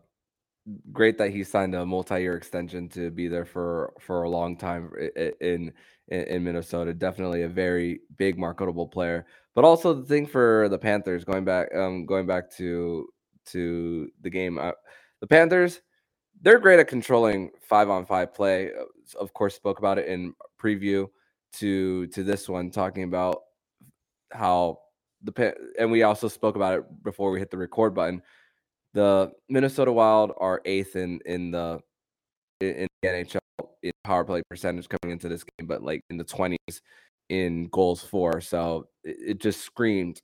great 0.92 1.18
that 1.18 1.30
he 1.30 1.42
signed 1.42 1.74
a 1.74 1.86
multi-year 1.86 2.36
extension 2.36 2.88
to 2.90 3.10
be 3.10 3.28
there 3.28 3.44
for 3.44 3.92
for 4.00 4.24
a 4.24 4.30
long 4.30 4.56
time 4.56 4.90
in 5.40 5.72
in, 6.08 6.22
in 6.22 6.44
Minnesota. 6.44 6.92
Definitely 6.92 7.42
a 7.42 7.48
very 7.48 8.00
big 8.16 8.38
marketable 8.38 8.86
player. 8.86 9.26
But 9.54 9.64
also 9.64 9.94
the 9.94 10.06
thing 10.06 10.26
for 10.26 10.68
the 10.68 10.78
Panthers 10.78 11.24
going 11.24 11.44
back 11.44 11.74
um 11.74 12.06
going 12.06 12.26
back 12.26 12.50
to 12.56 13.08
to 13.46 14.10
the 14.20 14.30
game 14.30 14.58
uh, 14.58 14.72
the 15.20 15.26
Panthers 15.26 15.80
they're 16.42 16.58
great 16.58 16.80
at 16.80 16.88
controlling 16.88 17.50
five 17.60 17.90
on 17.90 18.06
five 18.06 18.34
play. 18.34 18.70
Uh, 18.72 18.84
of 19.18 19.32
course, 19.32 19.54
spoke 19.54 19.78
about 19.78 19.98
it 19.98 20.08
in 20.08 20.34
preview 20.60 21.08
to 21.54 22.06
to 22.08 22.22
this 22.22 22.48
one, 22.48 22.70
talking 22.70 23.04
about 23.04 23.42
how 24.32 24.78
the 25.22 25.54
and 25.78 25.90
we 25.90 26.02
also 26.02 26.28
spoke 26.28 26.56
about 26.56 26.78
it 26.78 27.02
before 27.02 27.30
we 27.30 27.38
hit 27.38 27.50
the 27.50 27.58
record 27.58 27.94
button. 27.94 28.22
The 28.94 29.30
Minnesota 29.48 29.92
Wild 29.92 30.32
are 30.38 30.60
eighth 30.64 30.96
in 30.96 31.20
in 31.26 31.50
the 31.50 31.80
in 32.60 32.88
the 33.02 33.08
NHL 33.08 33.38
in 33.82 33.92
power 34.04 34.24
play 34.24 34.42
percentage 34.50 34.88
coming 34.88 35.12
into 35.12 35.28
this 35.28 35.44
game, 35.44 35.66
but 35.66 35.82
like 35.82 36.02
in 36.10 36.16
the 36.16 36.24
twenties 36.24 36.82
in 37.28 37.64
goals 37.68 38.02
for. 38.02 38.40
So 38.40 38.88
it, 39.04 39.16
it 39.20 39.40
just 39.40 39.60
screamed 39.60 40.20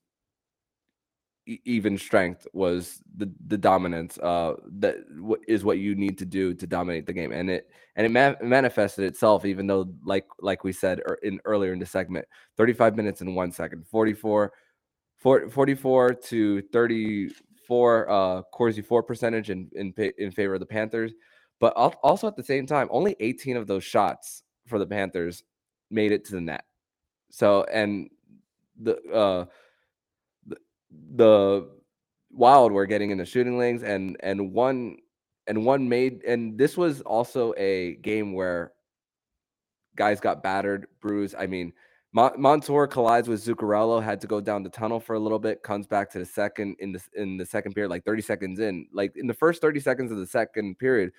even 1.46 1.96
strength 1.96 2.46
was 2.52 3.00
the 3.16 3.30
the 3.46 3.56
dominance 3.56 4.18
uh 4.18 4.54
that 4.78 4.96
that 5.08 5.38
is 5.46 5.64
what 5.64 5.78
you 5.78 5.94
need 5.94 6.18
to 6.18 6.24
do 6.24 6.52
to 6.52 6.66
dominate 6.66 7.06
the 7.06 7.12
game 7.12 7.30
and 7.30 7.48
it 7.48 7.70
and 7.94 8.04
it 8.04 8.08
ma- 8.10 8.46
manifested 8.46 9.04
itself 9.04 9.44
even 9.44 9.64
though 9.64 9.88
like 10.04 10.26
like 10.40 10.64
we 10.64 10.72
said 10.72 10.98
er, 11.08 11.18
in 11.22 11.40
earlier 11.44 11.72
in 11.72 11.78
the 11.78 11.86
segment 11.86 12.26
35 12.56 12.96
minutes 12.96 13.20
in 13.20 13.32
1 13.34 13.52
second 13.52 13.86
44 13.86 14.52
44 15.18 16.14
to 16.14 16.62
34 16.72 18.10
uh 18.10 18.42
Corsi 18.52 18.82
4 18.82 19.02
percentage 19.02 19.50
in 19.50 19.68
in 19.74 19.92
in 20.18 20.30
favor 20.30 20.54
of 20.54 20.60
the 20.60 20.66
Panthers 20.66 21.12
but 21.58 21.72
also 21.74 22.26
at 22.26 22.36
the 22.36 22.44
same 22.44 22.66
time 22.66 22.88
only 22.90 23.16
18 23.20 23.56
of 23.56 23.66
those 23.66 23.84
shots 23.84 24.42
for 24.66 24.78
the 24.78 24.86
Panthers 24.86 25.42
made 25.90 26.12
it 26.12 26.24
to 26.26 26.32
the 26.32 26.40
net 26.40 26.64
so 27.30 27.64
and 27.64 28.10
the 28.80 28.96
uh 29.12 29.44
the 31.14 31.68
Wild 32.30 32.72
were 32.72 32.86
getting 32.86 33.10
into 33.10 33.24
shooting 33.24 33.56
lanes 33.56 33.82
and 33.82 34.16
and 34.20 34.52
one 34.52 34.96
and 35.46 35.64
one 35.64 35.88
made 35.88 36.22
and 36.24 36.58
this 36.58 36.76
was 36.76 37.00
also 37.00 37.54
a 37.56 37.94
game 37.96 38.34
where 38.34 38.72
guys 39.96 40.20
got 40.20 40.42
battered, 40.42 40.86
bruised. 41.00 41.34
I 41.36 41.46
mean, 41.46 41.72
Montour 42.12 42.86
collides 42.86 43.28
with 43.28 43.44
Zuccarello, 43.44 44.02
had 44.02 44.20
to 44.22 44.26
go 44.26 44.40
down 44.40 44.62
the 44.62 44.70
tunnel 44.70 45.00
for 45.00 45.16
a 45.16 45.18
little 45.18 45.38
bit, 45.38 45.62
comes 45.62 45.86
back 45.86 46.10
to 46.12 46.18
the 46.18 46.24
second 46.24 46.76
in 46.78 46.92
the 46.92 47.00
in 47.14 47.36
the 47.36 47.44
second 47.44 47.74
period, 47.74 47.90
like 47.90 48.04
30 48.04 48.22
seconds 48.22 48.58
in. 48.58 48.86
Like 48.92 49.12
in 49.16 49.26
the 49.26 49.34
first 49.34 49.60
30 49.60 49.80
seconds 49.80 50.10
of 50.10 50.18
the 50.18 50.26
second 50.26 50.78
period, 50.78 51.12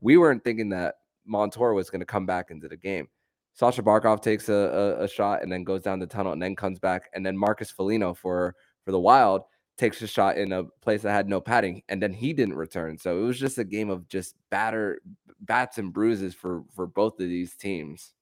we 0.00 0.16
weren't 0.16 0.44
thinking 0.44 0.68
that 0.68 0.96
Montour 1.26 1.72
was 1.72 1.90
going 1.90 2.00
to 2.00 2.06
come 2.06 2.26
back 2.26 2.50
into 2.50 2.68
the 2.68 2.76
game. 2.76 3.08
Sasha 3.54 3.82
Barkov 3.82 4.20
takes 4.20 4.48
a, 4.48 4.52
a, 4.52 5.04
a, 5.04 5.08
shot 5.08 5.42
and 5.42 5.50
then 5.50 5.62
goes 5.62 5.82
down 5.82 6.00
the 6.00 6.06
tunnel 6.06 6.32
and 6.32 6.42
then 6.42 6.56
comes 6.56 6.80
back. 6.80 7.08
And 7.14 7.24
then 7.24 7.36
Marcus 7.36 7.70
Foligno 7.70 8.12
for 8.12 8.54
for 8.84 8.92
the 8.92 9.00
Wild 9.00 9.42
takes 9.76 10.02
a 10.02 10.06
shot 10.06 10.36
in 10.36 10.52
a 10.52 10.64
place 10.82 11.02
that 11.02 11.12
had 11.12 11.28
no 11.28 11.40
padding, 11.40 11.82
and 11.88 12.00
then 12.02 12.12
he 12.12 12.32
didn't 12.32 12.54
return. 12.54 12.98
So 12.98 13.18
it 13.18 13.22
was 13.22 13.38
just 13.38 13.58
a 13.58 13.64
game 13.64 13.90
of 13.90 14.08
just 14.08 14.36
batter 14.50 15.00
bats 15.40 15.78
and 15.78 15.92
bruises 15.92 16.34
for 16.34 16.64
for 16.74 16.86
both 16.86 17.14
of 17.14 17.28
these 17.28 17.56
teams. 17.56 18.12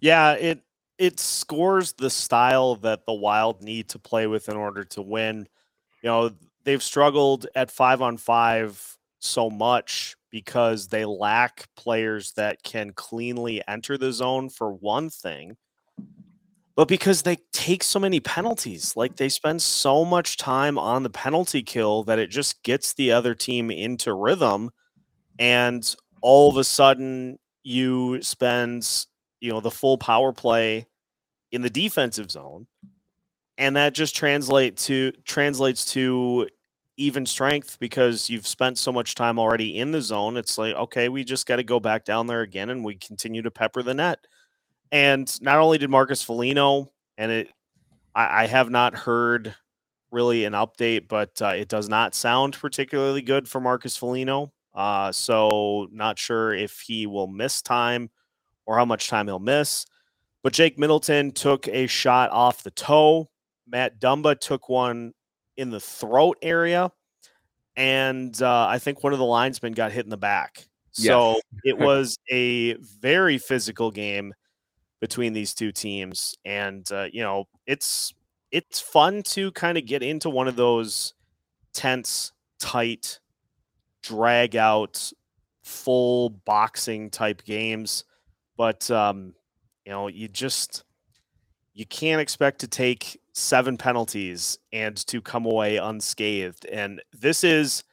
Yeah, 0.00 0.32
it 0.32 0.62
it 0.98 1.20
scores 1.20 1.92
the 1.92 2.10
style 2.10 2.76
that 2.76 3.06
the 3.06 3.12
Wild 3.12 3.62
need 3.62 3.88
to 3.90 3.98
play 3.98 4.26
with 4.26 4.48
in 4.48 4.56
order 4.56 4.84
to 4.84 5.02
win. 5.02 5.48
You 6.02 6.08
know, 6.08 6.30
they've 6.64 6.82
struggled 6.82 7.46
at 7.54 7.70
five 7.70 8.02
on 8.02 8.16
five 8.16 8.96
so 9.20 9.50
much 9.50 10.16
because 10.30 10.88
they 10.88 11.04
lack 11.04 11.68
players 11.76 12.32
that 12.32 12.62
can 12.62 12.92
cleanly 12.92 13.62
enter 13.66 13.96
the 13.96 14.12
zone 14.12 14.48
for 14.50 14.72
one 14.72 15.10
thing 15.10 15.56
but 16.78 16.86
because 16.86 17.22
they 17.22 17.38
take 17.50 17.82
so 17.82 17.98
many 17.98 18.20
penalties, 18.20 18.94
like 18.94 19.16
they 19.16 19.28
spend 19.28 19.60
so 19.60 20.04
much 20.04 20.36
time 20.36 20.78
on 20.78 21.02
the 21.02 21.10
penalty 21.10 21.60
kill 21.60 22.04
that 22.04 22.20
it 22.20 22.30
just 22.30 22.62
gets 22.62 22.92
the 22.92 23.10
other 23.10 23.34
team 23.34 23.72
into 23.72 24.14
rhythm. 24.14 24.70
And 25.40 25.92
all 26.22 26.48
of 26.48 26.56
a 26.56 26.62
sudden, 26.62 27.40
you 27.64 28.22
spend, 28.22 29.07
you 29.40 29.50
know, 29.50 29.60
the 29.60 29.70
full 29.70 29.98
power 29.98 30.32
play 30.32 30.86
in 31.52 31.62
the 31.62 31.70
defensive 31.70 32.30
zone. 32.30 32.66
And 33.56 33.76
that 33.76 33.94
just 33.94 34.14
translate 34.14 34.76
to 34.78 35.12
translates 35.24 35.84
to 35.92 36.48
even 36.96 37.24
strength 37.26 37.78
because 37.80 38.28
you've 38.28 38.46
spent 38.46 38.76
so 38.76 38.92
much 38.92 39.14
time 39.14 39.38
already 39.38 39.78
in 39.78 39.92
the 39.92 40.02
zone. 40.02 40.36
It's 40.36 40.58
like, 40.58 40.74
okay, 40.74 41.08
we 41.08 41.24
just 41.24 41.46
got 41.46 41.56
to 41.56 41.64
go 41.64 41.80
back 41.80 42.04
down 42.04 42.26
there 42.26 42.42
again 42.42 42.70
and 42.70 42.84
we 42.84 42.96
continue 42.96 43.42
to 43.42 43.50
pepper 43.50 43.82
the 43.82 43.94
net. 43.94 44.18
And 44.90 45.30
not 45.42 45.58
only 45.58 45.78
did 45.78 45.90
Marcus 45.90 46.22
Foligno, 46.22 46.90
and 47.16 47.30
it, 47.30 47.48
I, 48.14 48.44
I 48.44 48.46
have 48.46 48.70
not 48.70 48.94
heard 48.94 49.54
really 50.10 50.44
an 50.44 50.54
update, 50.54 51.08
but 51.08 51.40
uh, 51.42 51.48
it 51.48 51.68
does 51.68 51.88
not 51.88 52.14
sound 52.14 52.54
particularly 52.58 53.22
good 53.22 53.48
for 53.48 53.60
Marcus 53.60 53.96
Foligno. 53.96 54.52
Uh, 54.74 55.12
so 55.12 55.88
not 55.92 56.18
sure 56.18 56.54
if 56.54 56.80
he 56.80 57.06
will 57.06 57.26
miss 57.26 57.62
time 57.62 58.10
or 58.68 58.76
how 58.76 58.84
much 58.84 59.08
time 59.08 59.26
he'll 59.26 59.38
miss. 59.38 59.86
But 60.42 60.52
Jake 60.52 60.78
Middleton 60.78 61.32
took 61.32 61.66
a 61.68 61.86
shot 61.86 62.30
off 62.30 62.62
the 62.62 62.70
toe. 62.70 63.28
Matt 63.66 63.98
Dumba 63.98 64.38
took 64.38 64.68
one 64.68 65.14
in 65.56 65.70
the 65.70 65.80
throat 65.80 66.36
area. 66.42 66.92
And 67.76 68.40
uh, 68.42 68.66
I 68.66 68.78
think 68.78 69.02
one 69.02 69.14
of 69.14 69.18
the 69.18 69.24
linesmen 69.24 69.72
got 69.72 69.90
hit 69.90 70.04
in 70.04 70.10
the 70.10 70.18
back. 70.18 70.68
So 70.92 71.32
yes. 71.32 71.42
it 71.64 71.78
was 71.84 72.18
a 72.30 72.74
very 72.74 73.38
physical 73.38 73.90
game 73.90 74.34
between 75.00 75.32
these 75.32 75.54
two 75.54 75.72
teams, 75.72 76.36
and 76.44 76.90
uh, 76.90 77.06
you 77.12 77.22
know 77.22 77.46
it's 77.66 78.12
it's 78.50 78.80
fun 78.80 79.22
to 79.22 79.52
kind 79.52 79.78
of 79.78 79.86
get 79.86 80.02
into 80.02 80.28
one 80.28 80.48
of 80.48 80.56
those 80.56 81.14
tense, 81.72 82.32
tight, 82.58 83.20
drag 84.02 84.56
out, 84.56 85.12
full 85.62 86.30
boxing 86.30 87.10
type 87.10 87.44
games, 87.44 88.04
but 88.58 88.90
um, 88.90 89.34
you 89.86 89.92
know 89.92 90.08
you 90.08 90.28
just 90.28 90.84
you 91.72 91.86
can't 91.86 92.20
expect 92.20 92.58
to 92.58 92.68
take 92.68 93.18
seven 93.32 93.78
penalties 93.78 94.58
and 94.72 94.96
to 95.06 95.22
come 95.22 95.46
away 95.46 95.76
unscathed. 95.76 96.66
And 96.66 97.00
this 97.12 97.44
is 97.44 97.84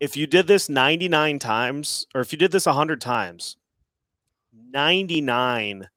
if 0.00 0.16
you 0.16 0.26
did 0.26 0.46
this 0.46 0.68
99 0.68 1.38
times 1.40 2.06
or 2.14 2.20
if 2.22 2.32
you 2.32 2.38
did 2.38 2.52
this 2.52 2.66
100 2.66 3.00
times, 3.00 3.56
99 4.72 5.88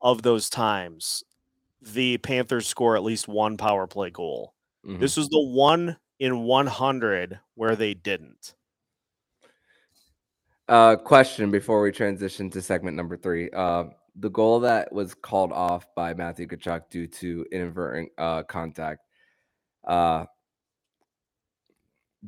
of 0.00 0.22
those 0.22 0.48
times, 0.50 1.22
the 1.80 2.18
Panthers 2.18 2.66
score 2.66 2.96
at 2.96 3.04
least 3.04 3.28
one 3.28 3.56
power 3.56 3.86
play 3.86 4.10
goal. 4.10 4.54
Mm-hmm. 4.84 5.00
This 5.00 5.16
was 5.16 5.28
the 5.28 5.40
one 5.40 5.98
in 6.18 6.44
100 6.44 7.40
where 7.54 7.76
they 7.76 7.94
didn't. 7.94 8.54
Uh, 10.68 10.96
question 10.96 11.50
before 11.50 11.80
we 11.80 11.92
transition 11.92 12.50
to 12.50 12.60
segment 12.60 12.96
number 12.96 13.16
three. 13.16 13.48
Uh, 13.50 13.84
the 14.16 14.30
goal 14.30 14.60
that 14.60 14.92
was 14.92 15.14
called 15.14 15.52
off 15.52 15.86
by 15.94 16.12
Matthew 16.14 16.46
Tkachuk 16.46 16.90
due 16.90 17.06
to 17.06 17.46
inadvertent 17.52 18.10
uh, 18.18 18.42
contact. 18.42 19.02
Uh, 19.86 20.24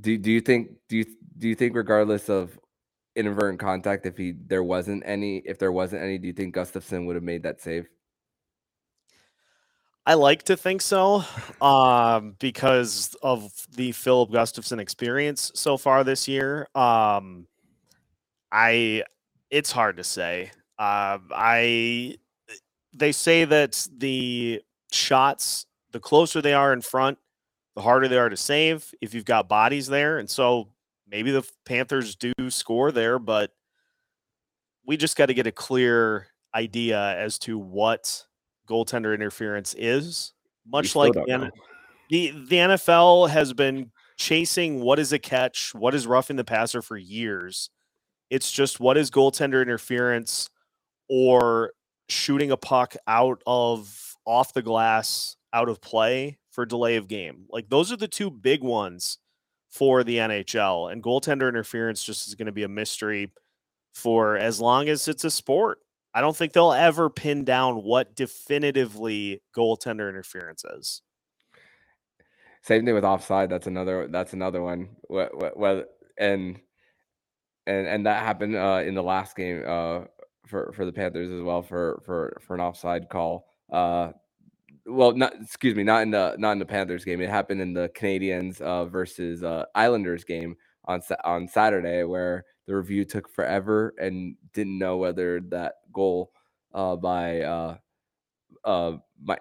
do 0.01 0.16
do 0.16 0.31
you 0.31 0.40
think 0.40 0.70
do 0.88 0.98
you 0.98 1.05
do 1.38 1.48
you 1.48 1.57
think 1.57 1.74
regardless 1.74 2.29
of 2.29 2.59
inadvertent 3.16 3.59
contact 3.59 4.07
if 4.07 4.16
he 4.16 4.35
there 4.46 4.62
wasn't 4.62 5.03
any 5.05 5.38
if 5.38 5.59
there 5.59 5.72
wasn't 5.72 6.01
any 6.01 6.18
do 6.18 6.29
you 6.29 6.33
think 6.33 6.55
Gustavsson 6.55 7.07
would 7.07 7.16
have 7.16 7.24
made 7.24 7.42
that 7.42 7.61
save 7.61 7.88
I 10.07 10.14
like 10.14 10.44
to 10.44 10.57
think 10.57 10.81
so 10.81 11.24
um, 11.61 12.37
because 12.38 13.14
of 13.22 13.53
the 13.74 13.92
Filip 13.92 14.31
Gustavsson 14.31 14.79
experience 14.79 15.53
so 15.55 15.77
far 15.77 16.03
this 16.03 16.27
year. 16.27 16.66
Um, 16.74 17.46
I 18.52 19.04
it's 19.50 19.72
hard 19.72 19.96
to 19.96 20.04
say. 20.04 20.50
Uh, 20.78 21.18
I 21.34 22.16
they 22.92 23.12
say 23.12 23.44
that 23.44 23.87
the 23.96 24.62
shots, 24.92 25.66
the 25.92 26.00
closer 26.00 26.40
they 26.40 26.54
are 26.54 26.72
in 26.72 26.80
front, 26.80 27.18
the 27.74 27.82
harder 27.82 28.08
they 28.08 28.18
are 28.18 28.28
to 28.28 28.37
save 28.37 28.92
if 29.00 29.14
you've 29.14 29.24
got 29.24 29.48
bodies 29.48 29.87
there. 29.87 30.18
And 30.18 30.28
so 30.28 30.68
maybe 31.08 31.30
the 31.30 31.48
Panthers 31.64 32.16
do 32.16 32.32
score 32.48 32.92
there, 32.92 33.18
but 33.18 33.52
we 34.84 34.96
just 34.96 35.16
got 35.16 35.26
to 35.26 35.34
get 35.34 35.46
a 35.46 35.52
clear 35.52 36.28
idea 36.54 36.98
as 37.16 37.38
to 37.40 37.58
what 37.58 38.24
goaltender 38.68 39.14
interference 39.14 39.74
is. 39.78 40.32
Much 40.66 40.96
like 40.96 41.12
the, 41.12 41.50
the, 42.11 42.30
the 42.48 42.56
NFL 42.56 43.30
has 43.30 43.52
been 43.52 43.90
chasing 44.16 44.80
what 44.80 44.98
is 44.98 45.12
a 45.12 45.18
catch, 45.18 45.74
what 45.74 45.94
is 45.94 46.06
roughing 46.06 46.37
the 46.37 46.44
passer 46.44 46.82
for 46.82 46.96
years. 46.96 47.70
It's 48.30 48.50
just 48.50 48.80
what 48.80 48.96
is 48.96 49.10
goaltender 49.10 49.62
interference 49.62 50.50
or 51.08 51.72
shooting 52.08 52.50
a 52.50 52.56
puck 52.56 52.94
out 53.06 53.42
of 53.46 54.16
off 54.24 54.52
the 54.52 54.62
glass, 54.62 55.36
out 55.52 55.68
of 55.68 55.80
play 55.80 56.38
for 56.50 56.66
delay 56.66 56.96
of 56.96 57.08
game. 57.08 57.46
Like 57.50 57.68
those 57.68 57.92
are 57.92 57.96
the 57.96 58.08
two 58.08 58.30
big 58.30 58.62
ones 58.62 59.18
for 59.70 60.04
the 60.04 60.18
NHL. 60.18 60.92
And 60.92 61.02
goaltender 61.02 61.48
interference 61.48 62.02
just 62.04 62.28
is 62.28 62.34
going 62.34 62.46
to 62.46 62.52
be 62.52 62.62
a 62.64 62.68
mystery 62.68 63.32
for 63.94 64.36
as 64.36 64.60
long 64.60 64.88
as 64.88 65.08
it's 65.08 65.24
a 65.24 65.30
sport. 65.30 65.78
I 66.14 66.20
don't 66.20 66.36
think 66.36 66.52
they'll 66.52 66.72
ever 66.72 67.10
pin 67.10 67.44
down 67.44 67.82
what 67.82 68.14
definitively 68.14 69.42
goaltender 69.56 70.08
interference 70.08 70.64
is. 70.64 71.02
Same 72.62 72.84
thing 72.84 72.94
with 72.94 73.04
offside. 73.04 73.50
That's 73.50 73.66
another. 73.66 74.08
That's 74.08 74.32
another 74.32 74.62
one. 74.62 74.88
What, 75.02 75.88
and 76.18 76.58
and 77.68 77.87
and 77.87 78.07
that 78.07 78.22
happened 78.24 78.57
uh, 78.57 78.83
in 78.85 78.94
the 78.94 79.02
last 79.02 79.37
game 79.37 79.62
uh, 79.66 80.00
for 80.46 80.72
for 80.72 80.85
the 80.85 80.92
Panthers 80.92 81.31
as 81.31 81.42
well 81.42 81.62
for 81.62 82.02
for 82.04 82.40
for 82.40 82.54
an 82.54 82.61
offside 82.61 83.09
call. 83.09 83.46
Uh, 83.70 84.12
well, 84.87 85.12
not 85.12 85.35
excuse 85.40 85.74
me, 85.74 85.83
not 85.83 86.02
in 86.02 86.11
the 86.11 86.35
not 86.38 86.52
in 86.52 86.59
the 86.59 86.66
Panthers 86.66 87.04
game. 87.04 87.20
It 87.20 87.28
happened 87.28 87.61
in 87.61 87.74
the 87.74 87.90
Canadiens 87.90 88.61
uh, 88.61 88.87
versus 88.87 89.44
uh, 89.44 89.66
Islanders 89.74 90.24
game 90.24 90.57
on 90.87 91.02
on 91.24 91.46
Saturday, 91.46 92.04
where 92.04 92.46
the 92.66 92.74
review 92.74 93.04
took 93.04 93.28
forever 93.28 93.94
and 93.98 94.35
didn't 94.54 94.78
know 94.78 94.96
whether 94.96 95.40
that 95.50 95.74
goal 95.92 96.33
uh, 96.72 96.96
by 96.96 97.42
uh, 97.42 97.76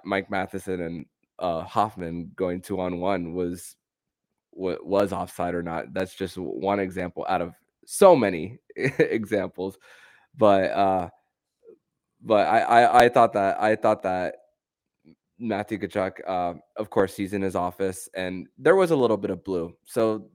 Mike 0.03 0.29
Matheson 0.29 0.81
and 0.81 1.05
Hoffman 1.39 2.31
going 2.35 2.61
two 2.61 2.81
on 2.81 2.99
one 2.99 3.33
was 3.33 3.77
was 4.51 5.13
offside 5.13 5.55
or 5.55 5.63
not. 5.63 5.93
That's 5.93 6.15
just 6.15 6.37
one 6.37 6.81
example 6.81 7.25
out 7.29 7.41
of 7.41 7.53
so 7.87 8.15
many 8.15 8.59
examples. 8.75 9.77
But 10.37 10.71
uh, 10.71 11.09
but 12.21 12.47
I, 12.47 12.59
I 12.59 13.03
I 13.05 13.09
thought 13.09 13.33
that 13.33 13.61
I 13.61 13.75
thought 13.75 14.03
that 14.03 14.35
Matthew 15.39 15.79
Tkachuk, 15.79 16.19
uh, 16.27 16.53
of 16.75 16.89
course, 16.89 17.15
he's 17.15 17.33
in 17.33 17.41
his 17.41 17.55
office, 17.55 18.07
and 18.13 18.47
there 18.57 18.75
was 18.75 18.91
a 18.91 18.95
little 18.95 19.17
bit 19.17 19.31
of 19.31 19.43
blue. 19.43 19.73
So 19.85 20.29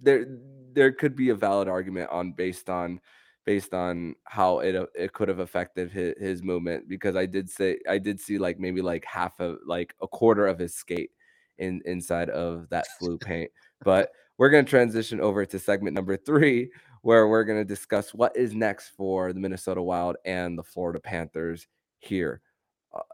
there 0.00 0.26
there 0.72 0.92
could 0.92 1.16
be 1.16 1.30
a 1.30 1.34
valid 1.34 1.68
argument 1.68 2.10
on 2.10 2.32
based 2.32 2.68
on 2.68 3.00
based 3.46 3.74
on 3.74 4.14
how 4.24 4.60
it 4.60 4.76
uh, 4.76 4.86
it 4.94 5.12
could 5.14 5.28
have 5.28 5.38
affected 5.38 5.90
his, 5.90 6.14
his 6.18 6.42
movement 6.42 6.88
because 6.88 7.16
I 7.16 7.26
did 7.26 7.48
say 7.48 7.78
I 7.88 7.98
did 7.98 8.20
see 8.20 8.38
like 8.38 8.58
maybe 8.58 8.82
like 8.82 9.04
half 9.04 9.40
of 9.40 9.58
like 9.66 9.94
a 10.02 10.06
quarter 10.06 10.46
of 10.46 10.58
his 10.58 10.74
skate 10.74 11.10
in 11.58 11.80
inside 11.86 12.30
of 12.30 12.68
that 12.70 12.86
blue 13.00 13.18
paint. 13.18 13.50
But 13.84 14.10
we're 14.38 14.50
going 14.50 14.64
to 14.64 14.70
transition 14.70 15.20
over 15.20 15.44
to 15.46 15.58
segment 15.58 15.94
number 15.94 16.16
three, 16.16 16.70
where 17.02 17.28
we're 17.28 17.44
going 17.44 17.58
to 17.58 17.64
discuss 17.64 18.14
what 18.14 18.36
is 18.36 18.54
next 18.54 18.90
for 18.96 19.32
the 19.32 19.40
Minnesota 19.40 19.82
Wild 19.82 20.16
and 20.24 20.58
the 20.58 20.62
Florida 20.62 21.00
Panthers 21.00 21.66
here 21.98 22.40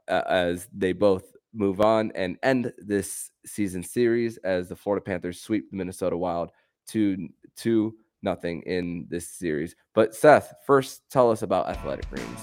uh, 0.09 0.23
as 0.29 0.69
they 0.73 0.93
both 0.93 1.37
move 1.53 1.81
on 1.81 2.13
and 2.15 2.39
end 2.43 2.73
this 2.79 3.31
season 3.45 3.83
series 3.83 4.37
as 4.39 4.69
the 4.69 4.77
Florida 4.77 5.03
Panthers 5.03 5.41
sweep 5.41 5.71
the 5.71 5.77
Minnesota 5.77 6.17
Wild 6.17 6.51
to 6.89 7.29
two 7.57 7.95
nothing 8.23 8.63
in 8.63 9.07
this 9.09 9.29
series. 9.29 9.75
But 9.95 10.15
Seth, 10.15 10.55
first 10.67 11.03
tell 11.11 11.31
us 11.31 11.43
about 11.43 11.69
Athletic 11.69 12.09
Greens. 12.11 12.41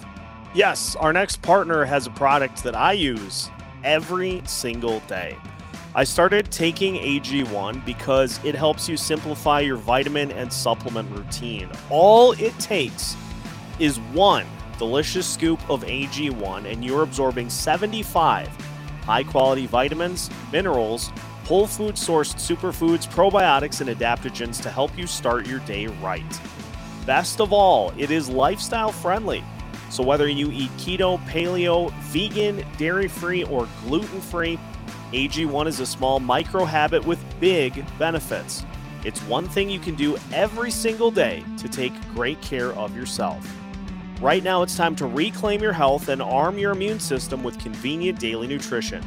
Yes, 0.53 0.95
our 0.95 1.13
next 1.13 1.41
partner 1.41 1.85
has 1.85 2.07
a 2.07 2.11
product 2.11 2.63
that 2.63 2.75
I 2.75 2.93
use 2.93 3.49
every 3.83 4.41
single 4.45 4.99
day. 5.01 5.37
I 5.97 6.03
started 6.03 6.51
taking 6.51 6.93
AG1 6.93 7.83
because 7.83 8.39
it 8.43 8.53
helps 8.53 8.87
you 8.87 8.95
simplify 8.97 9.61
your 9.61 9.77
vitamin 9.77 10.31
and 10.31 10.53
supplement 10.53 11.09
routine. 11.09 11.67
All 11.89 12.33
it 12.33 12.53
takes 12.59 13.17
is 13.79 13.99
one 14.13 14.45
delicious 14.77 15.25
scoop 15.25 15.59
of 15.71 15.83
AG1, 15.85 16.71
and 16.71 16.85
you're 16.85 17.01
absorbing 17.01 17.49
75 17.49 18.47
high 19.05 19.23
quality 19.23 19.65
vitamins, 19.65 20.29
minerals, 20.51 21.07
whole 21.45 21.65
food 21.65 21.95
sourced 21.95 22.35
superfoods, 22.35 23.07
probiotics, 23.07 23.81
and 23.81 23.89
adaptogens 23.89 24.61
to 24.61 24.69
help 24.69 24.95
you 24.95 25.07
start 25.07 25.47
your 25.47 25.61
day 25.61 25.87
right. 25.87 26.41
Best 27.07 27.41
of 27.41 27.51
all, 27.51 27.91
it 27.97 28.11
is 28.11 28.29
lifestyle 28.29 28.91
friendly. 28.91 29.43
So 29.89 30.03
whether 30.03 30.27
you 30.27 30.51
eat 30.51 30.69
keto, 30.77 31.17
paleo, 31.25 31.91
vegan, 32.01 32.63
dairy 32.77 33.07
free, 33.07 33.45
or 33.45 33.67
gluten 33.83 34.21
free, 34.21 34.59
AG1 35.13 35.67
is 35.67 35.79
a 35.79 35.85
small 35.85 36.19
micro 36.19 36.65
habit 36.65 37.05
with 37.05 37.23
big 37.39 37.85
benefits. 37.97 38.65
It's 39.05 39.21
one 39.21 39.47
thing 39.47 39.69
you 39.69 39.79
can 39.79 39.95
do 39.95 40.17
every 40.33 40.69
single 40.69 41.11
day 41.11 41.45
to 41.59 41.69
take 41.69 41.93
great 42.13 42.41
care 42.41 42.73
of 42.73 42.93
yourself. 42.93 43.49
Right 44.19 44.43
now, 44.43 44.63
it's 44.63 44.75
time 44.75 44.97
to 44.97 45.05
reclaim 45.05 45.61
your 45.61 45.71
health 45.71 46.09
and 46.09 46.21
arm 46.21 46.57
your 46.57 46.73
immune 46.73 46.99
system 46.99 47.41
with 47.41 47.57
convenient 47.57 48.19
daily 48.19 48.47
nutrition. 48.47 49.01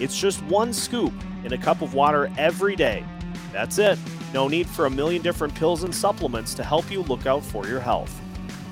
It's 0.00 0.18
just 0.18 0.42
one 0.46 0.72
scoop 0.72 1.12
in 1.44 1.52
a 1.52 1.58
cup 1.58 1.82
of 1.82 1.94
water 1.94 2.32
every 2.36 2.74
day. 2.74 3.04
That's 3.52 3.78
it. 3.78 3.96
No 4.32 4.48
need 4.48 4.68
for 4.68 4.86
a 4.86 4.90
million 4.90 5.22
different 5.22 5.54
pills 5.54 5.84
and 5.84 5.94
supplements 5.94 6.54
to 6.54 6.64
help 6.64 6.90
you 6.90 7.02
look 7.02 7.26
out 7.26 7.44
for 7.44 7.68
your 7.68 7.78
health. 7.78 8.20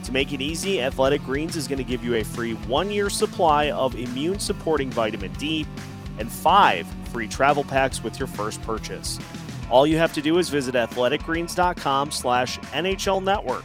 To 0.03 0.11
make 0.11 0.33
it 0.33 0.41
easy, 0.41 0.83
Athletic 0.83 1.23
Greens 1.23 1.55
is 1.55 1.69
going 1.69 1.79
to 1.79 1.85
give 1.85 2.03
you 2.03 2.17
a 2.17 2.25
free 2.25 2.55
one 2.55 2.91
year 2.91 3.09
supply 3.09 3.71
of 3.71 3.95
immune 3.95 4.41
supporting 4.41 4.91
vitamin 4.91 5.33
D 5.35 5.65
and 6.19 6.31
five 6.31 6.87
free 7.11 7.29
travel 7.29 7.65
packs 7.65 8.03
with 8.03 8.19
your 8.19 8.29
first 8.29 8.63
purchase. 8.63 9.19
All 9.71 9.87
you 9.87 9.97
have 9.99 10.13
to 10.15 10.23
do 10.23 10.39
is 10.39 10.49
visit 10.49 10.75
athleticgreens.com 10.75 12.11
slash 12.11 12.59
NHL 12.59 13.23
Network. 13.23 13.65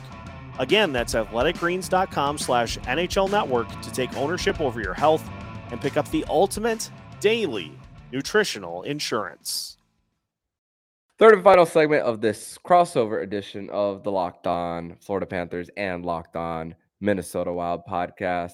Again, 0.59 0.91
that's 0.91 1.13
athleticgreens.com 1.13 2.37
slash 2.37 2.77
NHL 2.79 3.29
Network 3.29 3.69
to 3.81 3.91
take 3.91 4.15
ownership 4.17 4.59
over 4.59 4.81
your 4.81 4.93
health 4.93 5.27
and 5.71 5.81
pick 5.81 5.97
up 5.97 6.09
the 6.11 6.25
ultimate 6.29 6.89
daily 7.19 7.71
nutritional 8.11 8.83
insurance. 8.83 9.77
Third 11.19 11.33
and 11.33 11.43
final 11.43 11.65
segment 11.65 12.03
of 12.03 12.21
this 12.21 12.59
crossover 12.63 13.23
edition 13.23 13.69
of 13.71 14.03
the 14.03 14.11
Locked 14.11 14.45
On 14.45 14.95
Florida 15.01 15.25
Panthers 15.25 15.69
and 15.75 16.05
Locked 16.05 16.35
On 16.35 16.75
Minnesota 17.01 17.51
Wild 17.51 17.81
podcast. 17.89 18.51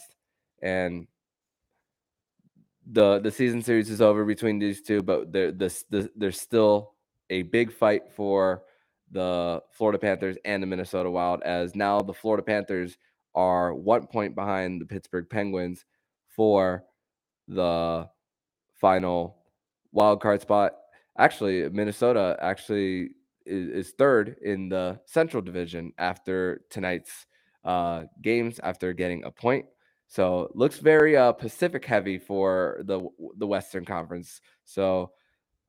And 0.62 1.08
the 2.92 3.20
the 3.20 3.32
season 3.32 3.62
series 3.62 3.90
is 3.90 4.02
over 4.02 4.26
between 4.26 4.60
these 4.60 4.82
two, 4.82 5.02
but 5.02 5.32
there 5.32 5.52
this 5.52 5.86
there's 5.90 6.40
still 6.40 6.94
a 7.30 7.44
big 7.44 7.72
fight 7.72 8.12
for 8.12 8.64
the 9.12 9.62
Florida 9.72 10.00
Panthers 10.00 10.38
and 10.44 10.62
the 10.62 10.68
Minnesota 10.68 11.10
Wild 11.10 11.42
as 11.44 11.76
now 11.76 12.02
the 12.02 12.14
Florida 12.14 12.44
Panthers 12.44 12.98
are 13.36 13.74
one 13.74 14.08
point 14.08 14.36
behind 14.36 14.82
the 14.82 14.86
Pittsburgh 14.86 15.30
Penguins 15.30 15.86
for 16.36 16.84
the 17.48 18.10
final 18.74 19.38
wild 19.92 20.22
card 20.22 20.42
spot. 20.42 20.74
Actually, 21.18 21.70
Minnesota 21.70 22.38
actually 22.42 23.12
is, 23.46 23.88
is 23.88 23.94
third 23.98 24.36
in 24.42 24.70
the 24.70 25.00
Central 25.06 25.42
Division 25.42 25.94
after 25.98 26.62
tonight's 26.70 27.26
uh, 27.64 28.04
games 28.22 28.60
after 28.64 28.94
getting 28.94 29.24
a 29.24 29.32
point. 29.32 29.66
So 30.14 30.52
looks 30.54 30.78
very 30.78 31.18
uh, 31.18 31.32
Pacific 31.32 31.84
heavy 31.84 32.20
for 32.20 32.82
the 32.84 33.02
the 33.38 33.48
Western 33.48 33.84
Conference. 33.84 34.42
So, 34.64 35.10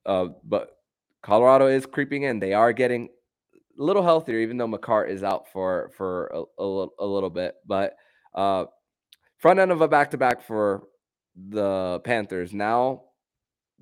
uh, 0.04 0.26
but 0.44 0.76
Colorado 1.22 1.66
is 1.66 1.86
creeping 1.86 2.24
in. 2.24 2.40
They 2.40 2.52
are 2.52 2.74
getting 2.74 3.08
a 3.54 3.82
little 3.82 4.02
healthier, 4.02 4.40
even 4.40 4.58
though 4.58 4.66
Makar 4.66 5.06
is 5.06 5.22
out 5.22 5.50
for 5.50 5.90
for 5.96 6.26
a, 6.26 6.62
a, 6.62 6.86
a 6.98 7.06
little 7.06 7.30
bit. 7.30 7.54
But 7.64 7.94
uh, 8.34 8.66
front 9.38 9.60
end 9.60 9.72
of 9.72 9.80
a 9.80 9.88
back 9.88 10.10
to 10.10 10.18
back 10.18 10.42
for 10.42 10.88
the 11.34 12.02
Panthers. 12.04 12.52
Now 12.52 13.04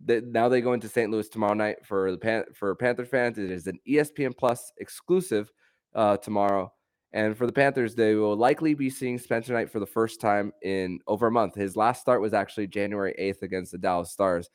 that 0.05 0.25
now 0.25 0.49
they 0.49 0.61
go 0.61 0.75
into 0.75 0.89
St. 0.89 1.11
Louis 1.11 1.29
tomorrow 1.29 1.55
night 1.55 1.85
for 1.85 2.13
the 2.13 2.19
Pan- 2.19 2.55
for 2.55 2.77
Panther 2.77 3.05
fans. 3.05 3.37
It 3.37 3.51
is 3.51 3.67
an 3.67 3.81
ESPN 3.89 4.39
Plus 4.39 4.73
exclusive 4.79 5.51
uh, 5.93 6.19
tomorrow. 6.19 6.73
And 7.15 7.37
for 7.37 7.47
the 7.47 7.53
Panthers, 7.53 7.95
they 7.95 8.15
will 8.15 8.37
likely 8.37 8.73
be 8.75 8.89
seeing 8.89 9.19
Spencer 9.19 9.53
Knight 9.53 9.71
for 9.71 9.81
the 9.81 9.87
first 9.87 10.21
time 10.21 10.53
in 10.63 10.99
over 11.07 11.27
a 11.27 11.31
month. 11.31 11.55
His 11.55 11.77
last 11.77 12.01
start 12.01 12.23
was 12.23 12.33
actually 12.33 12.69
January 12.69 13.15
8th 13.19 13.43
against 13.43 13.73
the 13.73 13.79
Dallas 13.79 14.11
Stars. 14.11 14.49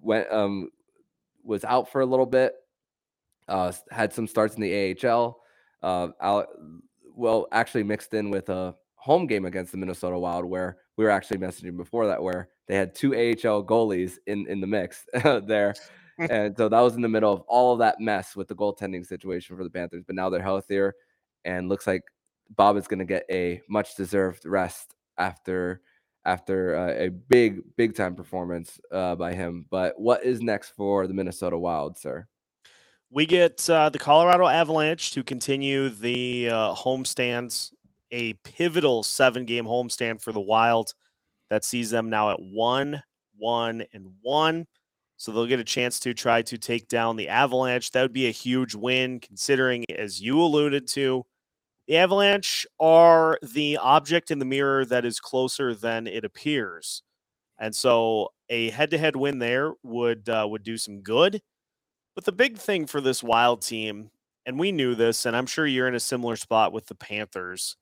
Went 0.00 0.30
um 0.30 0.70
was 1.42 1.64
out 1.64 1.90
for 1.90 2.00
a 2.00 2.06
little 2.06 2.26
bit. 2.26 2.54
Uh, 3.48 3.72
had 3.90 4.12
some 4.12 4.26
starts 4.26 4.56
in 4.56 4.62
the 4.62 4.96
AHL. 5.06 5.40
Uh, 5.80 6.42
well, 7.14 7.46
actually 7.52 7.84
mixed 7.84 8.12
in 8.12 8.30
with 8.30 8.48
a 8.48 8.74
home 8.96 9.26
game 9.26 9.44
against 9.44 9.72
the 9.72 9.78
Minnesota 9.78 10.18
Wild, 10.18 10.44
where 10.44 10.78
we 10.96 11.04
were 11.04 11.10
actually 11.10 11.38
messaging 11.38 11.76
before 11.76 12.06
that, 12.08 12.22
where 12.22 12.48
they 12.66 12.74
had 12.74 12.94
two 12.94 13.14
AHL 13.14 13.64
goalies 13.64 14.14
in 14.26 14.46
in 14.48 14.60
the 14.60 14.66
mix 14.66 15.04
there. 15.14 15.74
and 16.18 16.56
so 16.56 16.68
that 16.68 16.80
was 16.80 16.96
in 16.96 17.02
the 17.02 17.08
middle 17.08 17.32
of 17.32 17.42
all 17.42 17.72
of 17.72 17.78
that 17.78 18.00
mess 18.00 18.34
with 18.34 18.48
the 18.48 18.54
goaltending 18.54 19.06
situation 19.06 19.56
for 19.56 19.62
the 19.62 19.70
Panthers. 19.70 20.02
But 20.04 20.16
now 20.16 20.28
they're 20.28 20.42
healthier, 20.42 20.94
and 21.46 21.68
looks 21.68 21.86
like 21.86 22.02
Bob 22.50 22.76
is 22.76 22.86
going 22.86 22.98
to 22.98 23.04
get 23.04 23.24
a 23.30 23.62
much 23.68 23.96
deserved 23.96 24.44
rest 24.44 24.94
after 25.16 25.80
after 26.24 26.76
uh, 26.76 27.04
a 27.04 27.08
big 27.08 27.60
big 27.76 27.94
time 27.94 28.14
performance 28.14 28.78
uh, 28.92 29.14
by 29.14 29.32
him. 29.32 29.64
But 29.70 29.98
what 29.98 30.24
is 30.24 30.42
next 30.42 30.70
for 30.70 31.06
the 31.06 31.14
Minnesota 31.14 31.56
Wild, 31.56 31.96
sir? 31.96 32.26
We 33.10 33.24
get 33.24 33.68
uh, 33.70 33.88
the 33.88 34.00
Colorado 34.00 34.46
Avalanche 34.46 35.12
to 35.12 35.22
continue 35.22 35.88
the 35.88 36.50
uh, 36.50 36.74
homestands, 36.74 37.72
a 38.10 38.32
pivotal 38.44 39.04
seven 39.04 39.44
game 39.44 39.64
homestand 39.64 40.20
for 40.20 40.32
the 40.32 40.40
Wild 40.40 40.92
that 41.48 41.64
sees 41.64 41.90
them 41.90 42.10
now 42.10 42.32
at 42.32 42.40
one, 42.40 43.02
one, 43.36 43.84
and 43.92 44.06
one. 44.20 44.66
So 45.18 45.32
they'll 45.32 45.46
get 45.46 45.60
a 45.60 45.64
chance 45.64 46.00
to 46.00 46.12
try 46.12 46.42
to 46.42 46.58
take 46.58 46.88
down 46.88 47.16
the 47.16 47.28
Avalanche. 47.28 47.92
That 47.92 48.02
would 48.02 48.12
be 48.12 48.26
a 48.26 48.32
huge 48.32 48.74
win, 48.74 49.20
considering, 49.20 49.84
as 49.96 50.20
you 50.20 50.40
alluded 50.40 50.88
to, 50.88 51.24
the 51.86 51.96
Avalanche 51.96 52.66
are 52.80 53.38
the 53.42 53.76
object 53.78 54.30
in 54.30 54.38
the 54.38 54.44
mirror 54.44 54.84
that 54.84 55.04
is 55.04 55.20
closer 55.20 55.74
than 55.74 56.06
it 56.06 56.24
appears. 56.24 57.02
And 57.58 57.74
so 57.74 58.32
a 58.48 58.70
head 58.70 58.90
to 58.90 58.98
head 58.98 59.16
win 59.16 59.38
there 59.38 59.72
would 59.82 60.28
uh, 60.28 60.46
would 60.48 60.62
do 60.62 60.76
some 60.76 61.00
good. 61.00 61.40
But 62.14 62.24
the 62.24 62.32
big 62.32 62.58
thing 62.58 62.86
for 62.86 63.00
this 63.00 63.22
wild 63.22 63.62
team, 63.62 64.10
and 64.46 64.58
we 64.58 64.72
knew 64.72 64.94
this, 64.94 65.26
and 65.26 65.36
I'm 65.36 65.46
sure 65.46 65.66
you're 65.66 65.88
in 65.88 65.94
a 65.94 66.00
similar 66.00 66.36
spot 66.36 66.72
with 66.72 66.86
the 66.86 66.94
Panthers, 66.94 67.76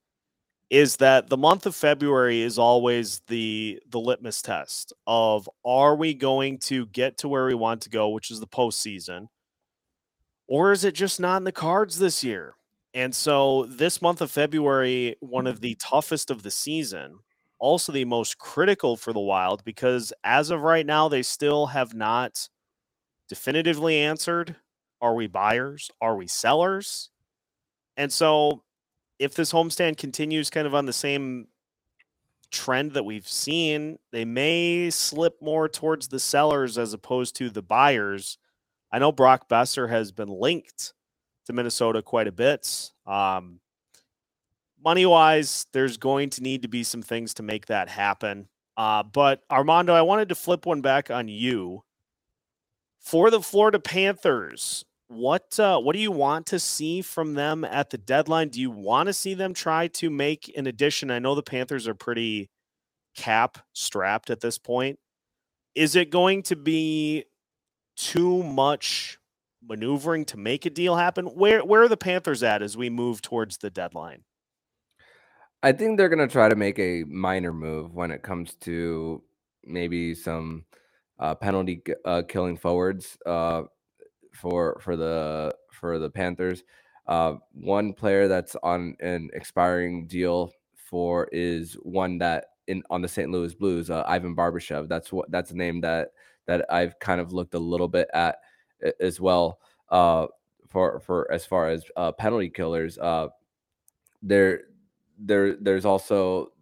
is 0.70 0.96
that 0.96 1.28
the 1.28 1.36
month 1.36 1.66
of 1.66 1.74
February 1.74 2.42
is 2.42 2.58
always 2.58 3.20
the 3.28 3.80
the 3.88 4.00
litmus 4.00 4.42
test 4.42 4.92
of 5.06 5.48
are 5.64 5.96
we 5.96 6.14
going 6.14 6.58
to 6.58 6.86
get 6.86 7.18
to 7.18 7.28
where 7.28 7.46
we 7.46 7.54
want 7.54 7.82
to 7.82 7.90
go, 7.90 8.10
which 8.10 8.30
is 8.30 8.40
the 8.40 8.46
postseason, 8.46 9.28
or 10.46 10.72
is 10.72 10.84
it 10.84 10.94
just 10.94 11.20
not 11.20 11.38
in 11.38 11.44
the 11.44 11.52
cards 11.52 11.98
this 11.98 12.22
year? 12.24 12.54
And 12.94 13.12
so 13.12 13.66
this 13.68 14.00
month 14.00 14.20
of 14.20 14.30
February, 14.30 15.16
one 15.18 15.48
of 15.48 15.61
the 15.61 15.74
toughest 15.74 16.30
of 16.30 16.44
the 16.44 16.50
season, 16.50 17.18
also 17.59 17.90
the 17.90 18.04
most 18.04 18.38
critical 18.38 18.96
for 18.96 19.12
the 19.12 19.20
Wild 19.20 19.64
because 19.64 20.12
as 20.22 20.50
of 20.50 20.62
right 20.62 20.87
now, 20.87 21.09
they 21.09 21.22
still 21.22 21.66
have 21.66 21.92
not 21.92 22.48
definitively 23.28 23.98
answered 23.98 24.57
are 25.00 25.14
we 25.14 25.26
buyers? 25.26 25.90
Are 26.00 26.16
we 26.16 26.26
sellers? 26.26 27.11
And 27.96 28.11
so 28.11 28.62
if 29.18 29.35
this 29.35 29.52
homestand 29.52 29.98
continues 29.98 30.48
kind 30.48 30.66
of 30.66 30.74
on 30.74 30.87
the 30.87 30.94
same 30.94 31.48
trend 32.50 32.92
that 32.92 33.04
we've 33.04 33.28
seen, 33.28 33.98
they 34.12 34.24
may 34.24 34.88
slip 34.88 35.42
more 35.42 35.68
towards 35.68 36.09
the 36.09 36.20
sellers 36.20 36.78
as 36.78 36.94
opposed 36.94 37.37
to 37.37 37.50
the 37.50 37.61
buyers. 37.61 38.38
I 38.90 38.98
know 38.98 39.12
Brock 39.12 39.48
Boeser 39.48 39.90
has 39.90 40.11
been 40.11 40.28
linked 40.28 40.94
to 41.46 41.52
Minnesota 41.52 42.02
quite 42.02 42.26
a 42.26 42.33
bit. 42.33 42.90
Um, 43.07 43.61
money 44.85 45.07
wise, 45.07 45.66
there's 45.72 45.96
going 45.96 46.30
to 46.30 46.42
need 46.42 46.62
to 46.62 46.68
be 46.68 46.83
some 46.83 47.02
things 47.02 47.35
to 47.35 47.42
make 47.42 47.66
that 47.66 47.88
happen. 47.88 48.48
Uh, 48.76 49.02
but 49.02 49.42
Armando, 49.50 49.94
I 49.94 50.02
wanted 50.02 50.28
to 50.30 50.35
flip 50.35 50.66
one 50.66 50.80
back 50.80 51.11
on 51.11 51.28
you 51.28 51.85
for 53.00 53.30
the 53.30 53.40
Florida 53.40 53.78
Panthers. 53.78 54.85
What 55.09 55.61
uh, 55.61 55.78
what 55.78 55.94
do 55.94 56.00
you 56.00 56.11
want 56.11 56.46
to 56.46 56.59
see 56.59 57.02
from 57.02 57.35
them 57.35 57.62
at 57.62 57.90
the 57.90 57.98
deadline? 57.98 58.48
Do 58.48 58.61
you 58.61 58.70
want 58.70 59.07
to 59.07 59.12
see 59.12 59.35
them 59.35 59.54
try 59.54 59.87
to 59.88 60.11
make 60.11 60.52
an 60.57 60.66
addition? 60.66 61.11
I 61.11 61.18
know 61.18 61.35
the 61.35 61.42
Panthers 61.42 61.87
are 61.87 61.94
pretty 61.94 62.50
cap 63.14 63.59
strapped 63.74 64.30
at 64.30 64.40
this 64.40 64.59
point. 64.59 64.98
Is 65.74 65.94
it 65.94 66.11
going 66.11 66.42
to 66.44 66.57
be 66.57 67.24
too 67.96 68.42
much 68.42 69.18
maneuvering 69.68 70.24
to 70.27 70.37
make 70.37 70.66
a 70.66 70.70
deal 70.70 70.96
happen? 70.96 71.27
Where 71.27 71.64
where 71.64 71.83
are 71.83 71.88
the 71.88 71.96
Panthers 71.96 72.42
at 72.42 72.62
as 72.62 72.77
we 72.77 72.90
move 72.90 73.22
towards 73.22 73.59
the 73.59 73.70
deadline? 73.70 74.24
I 75.62 75.72
think 75.72 75.96
they're 75.96 76.11
going 76.11 76.27
to 76.27 76.33
try 76.33 76.48
to 76.48 76.57
make 76.57 76.79
a 76.79 77.05
minor 77.05 77.53
move 77.53 77.94
when 77.94 78.11
it 78.11 78.22
comes 78.22 78.55
to 78.62 79.22
maybe 79.64 80.14
some 80.14 80.64
uh, 81.18 81.35
penalty 81.35 81.83
uh, 82.05 82.22
killing 82.29 82.57
forwards 82.57 83.16
uh, 83.24 83.62
for 84.35 84.79
for 84.81 84.96
the 84.96 85.55
for 85.72 85.98
the 85.98 86.11
Panthers. 86.11 86.62
Uh, 87.07 87.35
one 87.53 87.92
player 87.92 88.29
that's 88.29 88.57
on 88.62 88.96
an 89.00 89.31
expiring 89.33 90.07
deal 90.07 90.53
for 90.77 91.29
is 91.33 91.74
one 91.83 92.18
that 92.18 92.46
in 92.66 92.83
on 92.90 93.03
the 93.03 93.09
St. 93.09 93.31
Louis 93.31 93.55
Blues, 93.55 93.90
uh, 93.90 94.05
Ivan 94.07 94.37
Barbashev. 94.37 94.88
That's 94.88 95.12
what 95.12 95.31
that's 95.31 95.50
a 95.50 95.57
name 95.57 95.81
that 95.83 96.09
that 96.46 96.66
I've 96.70 96.98
kind 96.98 97.20
of 97.20 97.33
looked 97.33 97.55
a 97.55 97.59
little 97.59 97.88
bit 97.88 98.09
at 98.12 98.37
as 99.00 99.20
well. 99.20 99.58
Uh, 99.90 100.26
for 100.68 101.00
for 101.00 101.30
as 101.30 101.46
far 101.46 101.68
as 101.68 101.84
uh, 101.96 102.12
penalty 102.12 102.50
killers, 102.50 102.98
uh, 102.98 103.28
there 104.22 104.62
there 105.18 105.56
there's 105.56 105.84
also 105.84 106.52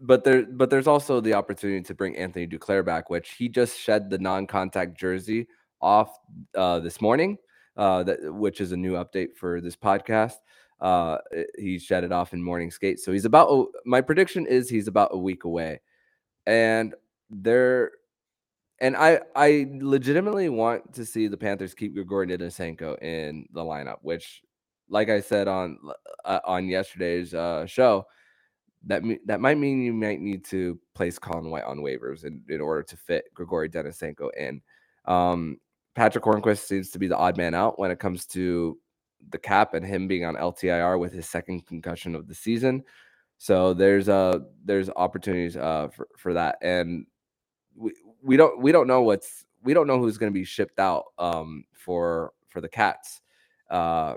but 0.00 0.24
there 0.24 0.44
but 0.44 0.70
there's 0.70 0.86
also 0.86 1.20
the 1.20 1.34
opportunity 1.34 1.82
to 1.82 1.94
bring 1.94 2.16
Anthony 2.16 2.46
Duclair 2.46 2.84
back, 2.84 3.08
which 3.10 3.32
he 3.32 3.48
just 3.48 3.78
shed 3.78 4.10
the 4.10 4.18
non-contact 4.18 4.98
jersey 4.98 5.46
off 5.80 6.18
uh, 6.54 6.80
this 6.80 7.00
morning, 7.00 7.38
uh, 7.76 8.02
that 8.02 8.34
which 8.34 8.60
is 8.60 8.72
a 8.72 8.76
new 8.76 8.92
update 8.92 9.36
for 9.36 9.60
this 9.60 9.76
podcast. 9.76 10.34
Uh, 10.80 11.18
he 11.58 11.78
shed 11.78 12.04
it 12.04 12.12
off 12.12 12.34
in 12.34 12.42
morning 12.42 12.70
skate, 12.70 13.00
so 13.00 13.12
he's 13.12 13.24
about. 13.24 13.68
My 13.84 14.00
prediction 14.00 14.46
is 14.46 14.68
he's 14.68 14.88
about 14.88 15.10
a 15.12 15.18
week 15.18 15.44
away, 15.44 15.80
and 16.46 16.94
there, 17.30 17.92
and 18.80 18.96
I 18.96 19.20
I 19.34 19.68
legitimately 19.80 20.48
want 20.48 20.94
to 20.94 21.04
see 21.04 21.28
the 21.28 21.36
Panthers 21.36 21.74
keep 21.74 21.94
Grigory 21.94 22.26
Denisenko 22.26 23.02
in 23.02 23.46
the 23.52 23.62
lineup, 23.62 23.98
which, 24.02 24.42
like 24.88 25.08
I 25.08 25.20
said 25.20 25.48
on 25.48 25.78
uh, 26.24 26.40
on 26.44 26.68
yesterday's 26.68 27.34
uh, 27.34 27.66
show 27.66 28.06
that 28.86 29.02
that 29.26 29.40
might 29.40 29.58
mean 29.58 29.82
you 29.82 29.92
might 29.92 30.20
need 30.20 30.44
to 30.46 30.78
place 30.94 31.18
Colin 31.18 31.50
White 31.50 31.64
on 31.64 31.78
waivers 31.78 32.24
in, 32.24 32.42
in 32.48 32.60
order 32.60 32.82
to 32.84 32.96
fit 32.96 33.24
Grigory 33.34 33.68
Denisenko 33.68 34.30
in. 34.36 34.62
Um, 35.06 35.58
Patric 35.94 36.24
Hornqvist 36.24 36.66
seems 36.66 36.90
to 36.90 36.98
be 36.98 37.08
the 37.08 37.16
odd 37.16 37.36
man 37.36 37.54
out 37.54 37.78
when 37.78 37.90
it 37.90 37.98
comes 37.98 38.26
to 38.26 38.78
the 39.30 39.38
cap 39.38 39.74
and 39.74 39.84
him 39.84 40.06
being 40.06 40.24
on 40.24 40.36
LTIR 40.36 41.00
with 41.00 41.12
his 41.12 41.28
second 41.28 41.66
concussion 41.66 42.14
of 42.14 42.28
the 42.28 42.34
season. 42.34 42.84
So 43.38 43.74
there's 43.74 44.08
uh 44.08 44.40
there's 44.64 44.88
opportunities 44.90 45.56
uh 45.56 45.88
for, 45.94 46.08
for 46.16 46.34
that. 46.34 46.58
And 46.62 47.06
we, 47.74 47.92
we 48.26 48.36
don't 48.36 48.60
we 48.60 48.72
don't 48.72 48.86
know 48.86 49.02
what's 49.02 49.44
we 49.62 49.72
don't 49.72 49.86
know 49.86 49.98
who's 49.98 50.18
going 50.18 50.32
to 50.32 50.38
be 50.38 50.44
shipped 50.44 50.78
out 50.78 51.04
um 51.18 51.64
for 51.72 52.32
for 52.48 52.60
the 52.60 52.68
Cats. 52.68 53.22
Uh 53.70 54.14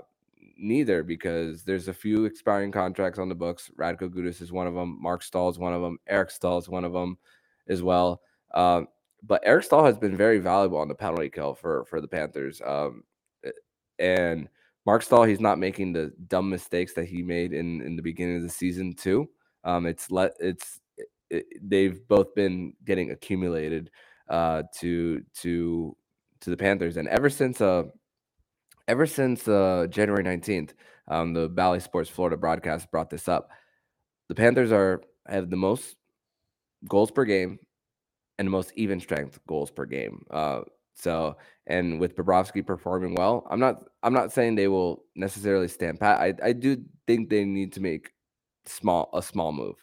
neither 0.58 1.02
because 1.02 1.62
there's 1.62 1.88
a 1.88 1.94
few 1.94 2.26
expiring 2.26 2.70
contracts 2.70 3.18
on 3.18 3.28
the 3.28 3.34
books. 3.34 3.70
Radko 3.78 4.10
Gudas 4.10 4.42
is 4.42 4.52
one 4.52 4.66
of 4.66 4.74
them. 4.74 4.98
Marc 5.00 5.22
Staal 5.22 5.48
is 5.48 5.58
one 5.58 5.72
of 5.72 5.80
them. 5.80 5.98
Eric 6.06 6.30
Staal 6.30 6.58
is 6.58 6.68
one 6.68 6.84
of 6.84 6.92
them 6.92 7.16
as 7.68 7.82
well. 7.82 8.20
Uh, 8.52 8.82
but 9.22 9.40
Eric 9.44 9.64
Staal 9.64 9.84
has 9.84 9.98
been 9.98 10.16
very 10.16 10.38
valuable 10.38 10.78
on 10.78 10.88
the 10.88 10.94
penalty 10.94 11.30
kill 11.30 11.54
for 11.54 11.84
for 11.86 12.00
the 12.00 12.08
Panthers. 12.08 12.60
Um, 12.64 13.04
and 13.98 14.48
Marc 14.86 15.02
Staal 15.02 15.24
he's 15.24 15.40
not 15.40 15.58
making 15.58 15.92
the 15.92 16.12
dumb 16.28 16.48
mistakes 16.48 16.94
that 16.94 17.06
he 17.06 17.22
made 17.22 17.52
in 17.52 17.80
in 17.82 17.96
the 17.96 18.02
beginning 18.02 18.36
of 18.36 18.42
the 18.42 18.48
season 18.48 18.94
too. 18.94 19.28
Um, 19.64 19.86
it's 19.86 20.10
let 20.10 20.32
it's 20.40 20.80
it, 20.80 20.80
they've 21.62 22.06
both 22.08 22.34
been 22.34 22.74
getting 22.84 23.10
accumulated 23.10 23.90
uh, 24.28 24.62
to 24.80 25.22
to 25.42 25.96
to 26.40 26.50
the 26.50 26.56
Panthers, 26.56 26.96
and 26.96 27.08
ever 27.08 27.30
since 27.30 27.60
uh 27.60 27.84
ever 28.88 29.06
since 29.06 29.46
uh, 29.46 29.86
January 29.88 30.24
19th, 30.24 30.70
um, 31.08 31.32
the 31.32 31.48
Bally 31.48 31.80
Sports 31.80 32.10
Florida 32.10 32.36
broadcast 32.36 32.90
brought 32.90 33.10
this 33.10 33.28
up. 33.28 33.50
The 34.28 34.34
Panthers 34.34 34.72
are 34.72 35.02
have 35.28 35.50
the 35.50 35.56
most 35.56 35.96
goals 36.88 37.10
per 37.10 37.24
game 37.24 37.58
and 38.38 38.46
the 38.46 38.50
most 38.50 38.72
even 38.74 39.00
strength 39.00 39.38
goals 39.46 39.70
per 39.70 39.84
game. 39.84 40.24
Uh, 40.30 40.62
so, 40.94 41.36
and 41.66 42.00
with 42.00 42.16
Bobrovsky 42.16 42.66
performing 42.66 43.14
well, 43.14 43.46
I'm 43.50 43.60
not 43.60 43.84
I'm 44.02 44.12
not 44.12 44.32
saying 44.32 44.54
they 44.54 44.68
will 44.68 45.04
necessarily 45.14 45.68
stand 45.68 46.00
pat. 46.00 46.20
I 46.20 46.34
I 46.42 46.52
do 46.52 46.82
think 47.06 47.30
they 47.30 47.44
need 47.44 47.72
to 47.74 47.80
make 47.80 48.12
small 48.66 49.10
a 49.14 49.22
small 49.22 49.52
move, 49.52 49.76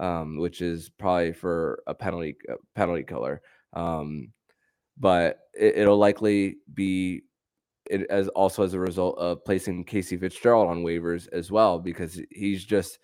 um, 0.00 0.38
which 0.38 0.62
is 0.62 0.88
probably 0.88 1.32
for 1.32 1.82
a 1.86 1.94
penalty 1.94 2.36
penalty 2.74 3.04
killer. 3.04 3.40
Um, 3.74 4.32
but 4.98 5.38
it, 5.54 5.86
will 5.86 5.98
likely 5.98 6.56
be 6.74 7.22
it 7.88 8.06
as 8.10 8.28
also 8.28 8.64
as 8.64 8.74
a 8.74 8.80
result 8.80 9.16
of 9.18 9.44
placing 9.44 9.84
Casey 9.84 10.16
Fitzgerald 10.16 10.68
on 10.68 10.82
waivers 10.82 11.28
as 11.32 11.50
well, 11.50 11.78
because 11.78 12.20
he's 12.30 12.64
just 12.64 12.98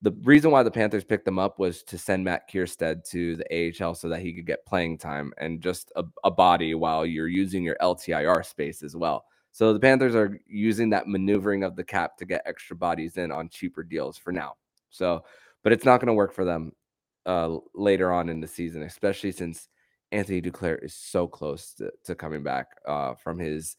the 0.00 0.12
reason 0.22 0.50
why 0.50 0.62
the 0.62 0.70
Panthers 0.70 1.04
picked 1.04 1.26
him 1.26 1.38
up 1.38 1.58
was 1.58 1.82
to 1.84 1.98
send 1.98 2.24
Matt 2.24 2.48
Kiersted 2.50 3.04
to 3.10 3.36
the 3.36 3.72
AHL 3.82 3.94
so 3.94 4.08
that 4.08 4.20
he 4.20 4.32
could 4.32 4.46
get 4.46 4.64
playing 4.64 4.98
time 4.98 5.32
and 5.38 5.60
just 5.60 5.92
a, 5.96 6.04
a 6.24 6.30
body 6.30 6.74
while 6.74 7.04
you're 7.04 7.28
using 7.28 7.64
your 7.64 7.76
LTIR 7.82 8.44
space 8.44 8.82
as 8.82 8.94
well. 8.94 9.24
So 9.50 9.72
the 9.72 9.80
Panthers 9.80 10.14
are 10.14 10.38
using 10.46 10.90
that 10.90 11.08
maneuvering 11.08 11.64
of 11.64 11.74
the 11.74 11.82
cap 11.82 12.16
to 12.18 12.24
get 12.24 12.42
extra 12.46 12.76
bodies 12.76 13.16
in 13.16 13.32
on 13.32 13.48
cheaper 13.48 13.82
deals 13.82 14.16
for 14.16 14.32
now. 14.32 14.54
So, 14.90 15.24
but 15.62 15.72
it's 15.72 15.84
not 15.84 16.00
going 16.00 16.08
to 16.08 16.14
work 16.14 16.32
for 16.32 16.44
them 16.44 16.72
uh, 17.26 17.56
later 17.74 18.12
on 18.12 18.28
in 18.28 18.40
the 18.40 18.48
season, 18.48 18.82
especially 18.82 19.32
since 19.32 19.68
Anthony 20.12 20.40
Duclair 20.40 20.82
is 20.82 20.94
so 20.94 21.26
close 21.26 21.74
to, 21.74 21.92
to 22.04 22.14
coming 22.14 22.42
back 22.42 22.68
uh, 22.86 23.14
from 23.14 23.38
his 23.38 23.76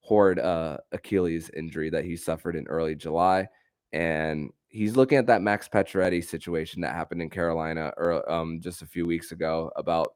horrid 0.00 0.38
uh, 0.38 0.78
Achilles 0.92 1.50
injury 1.56 1.90
that 1.90 2.04
he 2.04 2.16
suffered 2.16 2.56
in 2.56 2.66
early 2.66 2.94
July. 2.94 3.48
And 3.92 4.50
he's 4.68 4.96
looking 4.96 5.18
at 5.18 5.26
that 5.26 5.42
Max 5.42 5.68
Pacioretty 5.68 6.24
situation 6.24 6.82
that 6.82 6.94
happened 6.94 7.22
in 7.22 7.30
Carolina 7.30 7.92
or 7.96 8.30
um, 8.30 8.60
just 8.60 8.82
a 8.82 8.86
few 8.86 9.06
weeks 9.06 9.32
ago 9.32 9.70
about 9.76 10.14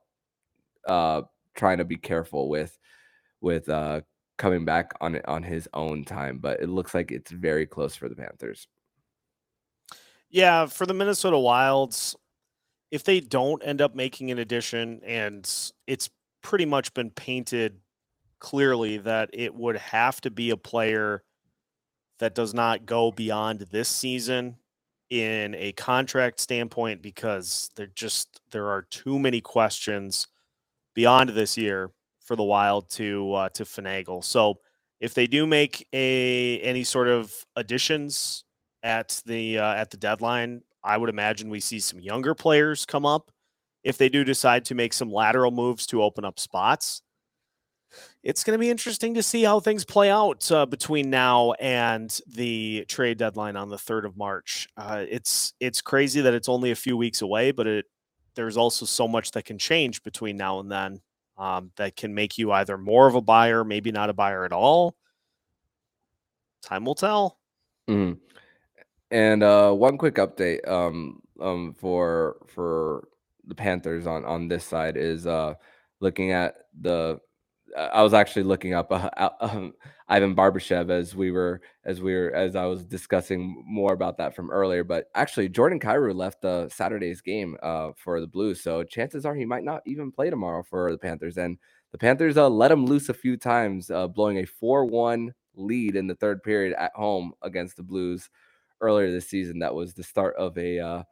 uh, 0.88 1.22
trying 1.54 1.78
to 1.78 1.84
be 1.84 1.96
careful 1.96 2.48
with 2.48 2.78
with 3.40 3.68
uh, 3.68 4.00
coming 4.38 4.64
back 4.64 4.92
on 5.00 5.20
on 5.26 5.42
his 5.42 5.68
own 5.74 6.04
time. 6.04 6.38
But 6.38 6.60
it 6.60 6.68
looks 6.68 6.94
like 6.94 7.12
it's 7.12 7.30
very 7.30 7.66
close 7.66 7.94
for 7.94 8.08
the 8.08 8.16
Panthers. 8.16 8.66
Yeah, 10.32 10.66
for 10.66 10.86
the 10.86 10.94
Minnesota 10.94 11.38
Wilds, 11.38 12.16
if 12.90 13.04
they 13.04 13.20
don't 13.20 13.62
end 13.64 13.82
up 13.82 13.94
making 13.94 14.30
an 14.30 14.38
addition, 14.38 15.02
and 15.04 15.48
it's 15.86 16.10
pretty 16.42 16.66
much 16.66 16.94
been 16.94 17.10
painted 17.10 17.78
clearly 18.40 18.98
that 18.98 19.30
it 19.32 19.54
would 19.54 19.76
have 19.76 20.20
to 20.22 20.30
be 20.30 20.50
a 20.50 20.56
player 20.56 21.22
that 22.18 22.34
does 22.34 22.54
not 22.54 22.86
go 22.86 23.12
beyond 23.12 23.60
this 23.72 23.88
season 23.88 24.56
in 25.10 25.54
a 25.56 25.72
contract 25.72 26.40
standpoint 26.40 27.02
because 27.02 27.70
there 27.76 27.88
just 27.94 28.40
there 28.52 28.68
are 28.68 28.82
too 28.82 29.18
many 29.18 29.40
questions 29.40 30.28
beyond 30.94 31.30
this 31.30 31.58
year 31.58 31.90
for 32.20 32.36
the 32.36 32.42
Wild 32.44 32.90
to 32.90 33.32
uh, 33.34 33.48
to 33.50 33.64
finagle. 33.64 34.24
So 34.24 34.60
if 35.00 35.14
they 35.14 35.26
do 35.26 35.46
make 35.46 35.86
a 35.92 36.60
any 36.60 36.84
sort 36.84 37.08
of 37.08 37.32
additions 37.56 38.44
at 38.82 39.22
the 39.26 39.58
uh, 39.58 39.74
at 39.74 39.90
the 39.90 39.96
deadline, 39.96 40.62
I 40.82 40.96
would 40.96 41.10
imagine 41.10 41.48
we 41.50 41.60
see 41.60 41.80
some 41.80 42.00
younger 42.00 42.34
players 42.34 42.84
come 42.84 43.06
up. 43.06 43.30
If 43.84 43.98
they 43.98 44.08
do 44.08 44.24
decide 44.24 44.64
to 44.66 44.74
make 44.74 44.92
some 44.92 45.12
lateral 45.12 45.50
moves 45.50 45.86
to 45.88 46.02
open 46.02 46.24
up 46.24 46.38
spots, 46.38 47.02
it's 48.22 48.44
going 48.44 48.56
to 48.56 48.60
be 48.60 48.70
interesting 48.70 49.14
to 49.14 49.22
see 49.22 49.42
how 49.42 49.60
things 49.60 49.84
play 49.84 50.10
out 50.10 50.50
uh, 50.50 50.66
between 50.66 51.10
now 51.10 51.52
and 51.52 52.20
the 52.26 52.84
trade 52.88 53.18
deadline 53.18 53.56
on 53.56 53.68
the 53.68 53.76
3rd 53.76 54.06
of 54.06 54.16
March. 54.16 54.68
Uh, 54.76 55.04
it's 55.08 55.54
it's 55.60 55.80
crazy 55.80 56.20
that 56.20 56.34
it's 56.34 56.48
only 56.48 56.70
a 56.70 56.76
few 56.76 56.96
weeks 56.96 57.22
away, 57.22 57.50
but 57.50 57.66
it 57.66 57.86
there's 58.34 58.56
also 58.56 58.86
so 58.86 59.06
much 59.06 59.32
that 59.32 59.44
can 59.44 59.58
change 59.58 60.02
between 60.02 60.36
now 60.36 60.60
and 60.60 60.70
then 60.70 61.00
um, 61.36 61.70
that 61.76 61.96
can 61.96 62.14
make 62.14 62.38
you 62.38 62.52
either 62.52 62.78
more 62.78 63.06
of 63.06 63.14
a 63.14 63.20
buyer, 63.20 63.64
maybe 63.64 63.92
not 63.92 64.10
a 64.10 64.14
buyer 64.14 64.44
at 64.44 64.52
all. 64.52 64.94
Time 66.62 66.84
will 66.84 66.94
tell. 66.94 67.38
Mm-hmm. 67.90 68.18
And 69.12 69.42
uh, 69.42 69.72
one 69.72 69.98
quick 69.98 70.14
update 70.14 70.66
um, 70.66 71.20
um, 71.38 71.74
for 71.78 72.38
for 72.48 73.08
the 73.46 73.54
Panthers 73.54 74.06
on 74.06 74.24
on 74.24 74.48
this 74.48 74.64
side 74.64 74.96
is 74.96 75.26
uh, 75.26 75.54
looking 76.00 76.32
at 76.32 76.54
the 76.80 77.20
I 77.76 78.02
was 78.02 78.14
actually 78.14 78.44
looking 78.44 78.72
up 78.72 78.90
uh, 78.90 79.30
um, 79.40 79.74
Ivan 80.08 80.34
Barbashev 80.34 80.90
as 80.90 81.14
we 81.14 81.30
were 81.30 81.60
as 81.84 82.00
we 82.00 82.14
were 82.14 82.34
as 82.34 82.56
I 82.56 82.64
was 82.64 82.86
discussing 82.86 83.62
more 83.66 83.92
about 83.92 84.16
that 84.16 84.34
from 84.34 84.50
earlier. 84.50 84.82
But 84.82 85.10
actually, 85.14 85.50
Jordan 85.50 85.78
Kyrou 85.78 86.14
left 86.14 86.40
the 86.40 86.70
Saturday's 86.70 87.20
game 87.20 87.58
uh, 87.62 87.90
for 87.96 88.18
the 88.18 88.26
Blues, 88.26 88.62
so 88.62 88.82
chances 88.82 89.26
are 89.26 89.34
he 89.34 89.44
might 89.44 89.64
not 89.64 89.82
even 89.84 90.10
play 90.10 90.30
tomorrow 90.30 90.62
for 90.62 90.90
the 90.90 90.98
Panthers. 90.98 91.36
And 91.36 91.58
the 91.92 91.98
Panthers 91.98 92.38
uh, 92.38 92.48
let 92.48 92.72
him 92.72 92.86
loose 92.86 93.10
a 93.10 93.14
few 93.14 93.36
times, 93.36 93.90
uh, 93.90 94.08
blowing 94.08 94.38
a 94.38 94.46
four-one 94.46 95.34
lead 95.54 95.96
in 95.96 96.06
the 96.06 96.14
third 96.14 96.42
period 96.42 96.74
at 96.78 96.92
home 96.94 97.32
against 97.42 97.76
the 97.76 97.82
Blues 97.82 98.30
earlier 98.82 99.12
this 99.12 99.30
season. 99.30 99.60
That 99.60 99.74
was 99.76 99.94
the 99.94 100.04
start 100.04 100.36
of 100.36 100.58
a 100.58 100.80
uh, 100.80 101.04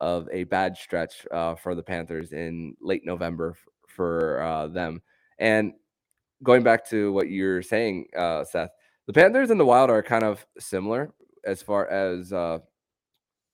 of 0.00 0.28
a 0.32 0.44
bad 0.44 0.76
stretch 0.76 1.26
uh, 1.32 1.54
for 1.56 1.74
the 1.74 1.82
Panthers 1.84 2.32
in 2.32 2.76
late 2.82 3.02
November 3.06 3.52
f- 3.52 3.68
for 3.88 4.42
uh, 4.42 4.68
them. 4.68 5.02
And 5.38 5.74
going 6.42 6.62
back 6.64 6.88
to 6.90 7.12
what 7.12 7.30
you're 7.30 7.62
saying, 7.62 8.06
uh, 8.16 8.44
Seth, 8.44 8.70
the 9.06 9.12
Panthers 9.14 9.50
and 9.50 9.60
the 9.60 9.66
Wild 9.66 9.90
are 9.90 10.02
kind 10.02 10.24
of 10.24 10.46
similar 10.58 11.12
as 11.46 11.62
far 11.62 11.88
as 11.88 12.32
uh, 12.32 12.58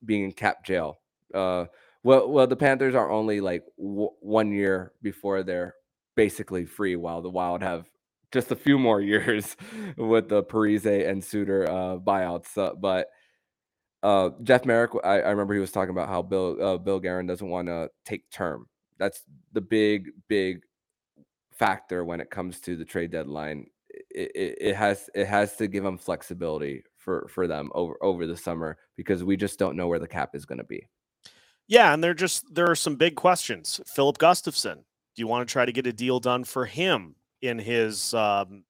being 0.05 0.25
in 0.25 0.33
cap 0.33 0.64
jail. 0.64 1.01
Uh, 1.35 1.66
well, 2.03 2.31
well, 2.31 2.46
the 2.49 2.57
Panthers 2.57 2.94
are 2.94 3.11
only 3.11 3.40
like 3.40 3.64
w- 3.79 4.11
one 4.20 4.53
year 4.53 4.92
before 5.03 5.42
they're 5.42 5.75
basically 6.16 6.66
free, 6.66 6.96
while 6.96 7.23
the 7.23 7.31
Wild 7.31 7.62
have 7.62 7.88
just 8.33 8.53
a 8.53 8.57
few 8.57 8.79
more 8.79 9.01
years 9.03 9.57
with 9.96 10.29
the 10.29 10.42
Parise 10.44 11.09
and 11.09 11.23
Suter 11.25 11.68
uh, 11.70 11.99
buyouts. 11.99 12.59
Uh, 12.59 12.75
but 12.75 13.09
uh, 14.02 14.30
Jeff 14.42 14.64
Merrick, 14.64 14.92
I, 15.04 15.20
I, 15.20 15.30
remember 15.30 15.54
he 15.54 15.60
was 15.60 15.72
talking 15.72 15.90
about 15.90 16.08
how 16.08 16.22
Bill 16.22 16.56
uh, 16.62 16.78
Bill 16.78 17.00
Guerin 17.00 17.26
doesn't 17.26 17.48
want 17.48 17.68
to 17.68 17.90
take 18.04 18.28
term. 18.30 18.66
That's 18.98 19.22
the 19.52 19.60
big, 19.60 20.10
big 20.28 20.62
factor 21.52 22.04
when 22.04 22.20
it 22.20 22.30
comes 22.30 22.60
to 22.60 22.76
the 22.76 22.84
trade 22.84 23.10
deadline. 23.10 23.66
It, 24.10 24.30
it, 24.34 24.58
it, 24.60 24.76
has 24.76 25.10
it 25.14 25.26
has 25.26 25.56
to 25.56 25.66
give 25.66 25.84
them 25.84 25.98
flexibility 25.98 26.82
for 26.96 27.28
for 27.28 27.46
them 27.46 27.70
over 27.74 27.96
over 28.02 28.26
the 28.26 28.36
summer 28.36 28.78
because 28.96 29.22
we 29.22 29.36
just 29.36 29.58
don't 29.58 29.76
know 29.76 29.88
where 29.88 29.98
the 29.98 30.08
cap 30.08 30.34
is 30.34 30.46
going 30.46 30.58
to 30.58 30.64
be. 30.64 30.86
Yeah, 31.68 31.92
and 31.92 32.02
there 32.02 32.14
just 32.14 32.52
there 32.54 32.70
are 32.70 32.76
some 32.76 32.96
big 32.96 33.16
questions. 33.16 33.80
Filip 33.86 34.18
Gustavsson, 34.18 34.76
do 34.76 34.82
you 35.16 35.26
want 35.26 35.46
to 35.46 35.52
try 35.52 35.66
to 35.66 35.72
get 35.72 35.86
a 35.86 35.92
deal 35.92 36.20
done 36.20 36.44
for 36.44 36.64
him 36.64 37.16
in 37.42 37.58
his 37.58 38.14
um, 38.14 38.64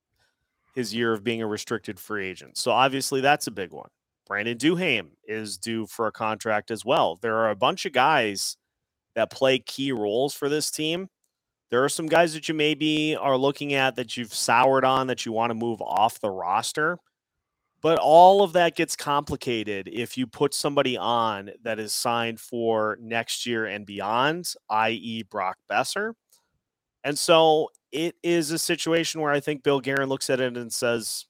his 0.74 0.92
year 0.92 1.12
of 1.12 1.22
being 1.22 1.40
a 1.40 1.46
restricted 1.46 2.00
free 2.00 2.26
agent? 2.26 2.58
So 2.58 2.72
obviously 2.72 3.20
that's 3.20 3.46
a 3.46 3.52
big 3.52 3.72
one. 3.72 3.90
Brandon 4.30 4.56
Duhaime 4.56 5.08
is 5.24 5.58
due 5.58 5.86
for 5.86 6.06
a 6.06 6.12
contract 6.12 6.70
as 6.70 6.84
well. 6.84 7.18
There 7.20 7.36
are 7.36 7.50
a 7.50 7.56
bunch 7.56 7.84
of 7.84 7.92
guys 7.92 8.56
that 9.14 9.30
play 9.30 9.58
key 9.58 9.92
roles 9.92 10.32
for 10.32 10.48
this 10.48 10.70
team 10.70 11.08
there 11.70 11.84
are 11.84 11.88
some 11.88 12.06
guys 12.06 12.34
that 12.34 12.48
you 12.48 12.54
maybe 12.54 13.16
are 13.16 13.36
looking 13.36 13.74
at 13.74 13.94
that 13.96 14.16
you've 14.16 14.34
soured 14.34 14.84
on 14.84 15.06
that 15.06 15.24
you 15.24 15.32
want 15.32 15.50
to 15.50 15.54
move 15.54 15.80
off 15.80 16.20
the 16.20 16.30
roster. 16.30 16.98
But 17.80 17.98
all 17.98 18.42
of 18.42 18.52
that 18.54 18.76
gets 18.76 18.94
complicated 18.94 19.88
if 19.90 20.18
you 20.18 20.26
put 20.26 20.52
somebody 20.52 20.98
on 20.98 21.50
that 21.62 21.78
is 21.78 21.94
signed 21.94 22.40
for 22.40 22.98
next 23.00 23.46
year 23.46 23.64
and 23.64 23.86
beyond, 23.86 24.52
i.e., 24.68 25.22
Brock 25.22 25.56
Boeser. 25.70 26.12
And 27.04 27.18
so 27.18 27.70
it 27.90 28.16
is 28.22 28.50
a 28.50 28.58
situation 28.58 29.22
where 29.22 29.32
I 29.32 29.40
think 29.40 29.62
Bill 29.62 29.80
Guerin 29.80 30.10
looks 30.10 30.28
at 30.28 30.40
it 30.40 30.56
and 30.56 30.72
says, 30.72 31.24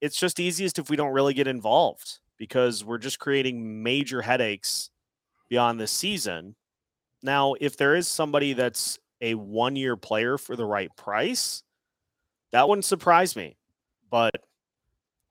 it's 0.00 0.16
just 0.16 0.40
easiest 0.40 0.78
if 0.78 0.88
we 0.88 0.96
don't 0.96 1.12
really 1.12 1.34
get 1.34 1.48
involved 1.48 2.20
because 2.44 2.84
we're 2.84 2.98
just 2.98 3.18
creating 3.18 3.82
major 3.82 4.20
headaches 4.20 4.90
beyond 5.48 5.80
the 5.80 5.86
season. 5.86 6.54
Now, 7.22 7.54
if 7.58 7.78
there 7.78 7.94
is 7.94 8.06
somebody 8.06 8.52
that's 8.52 8.98
a 9.22 9.32
one 9.34 9.76
year 9.76 9.96
player 9.96 10.36
for 10.36 10.54
the 10.54 10.66
right 10.66 10.94
price, 10.94 11.62
that 12.52 12.68
wouldn't 12.68 12.84
surprise 12.84 13.34
me. 13.34 13.56
But 14.10 14.34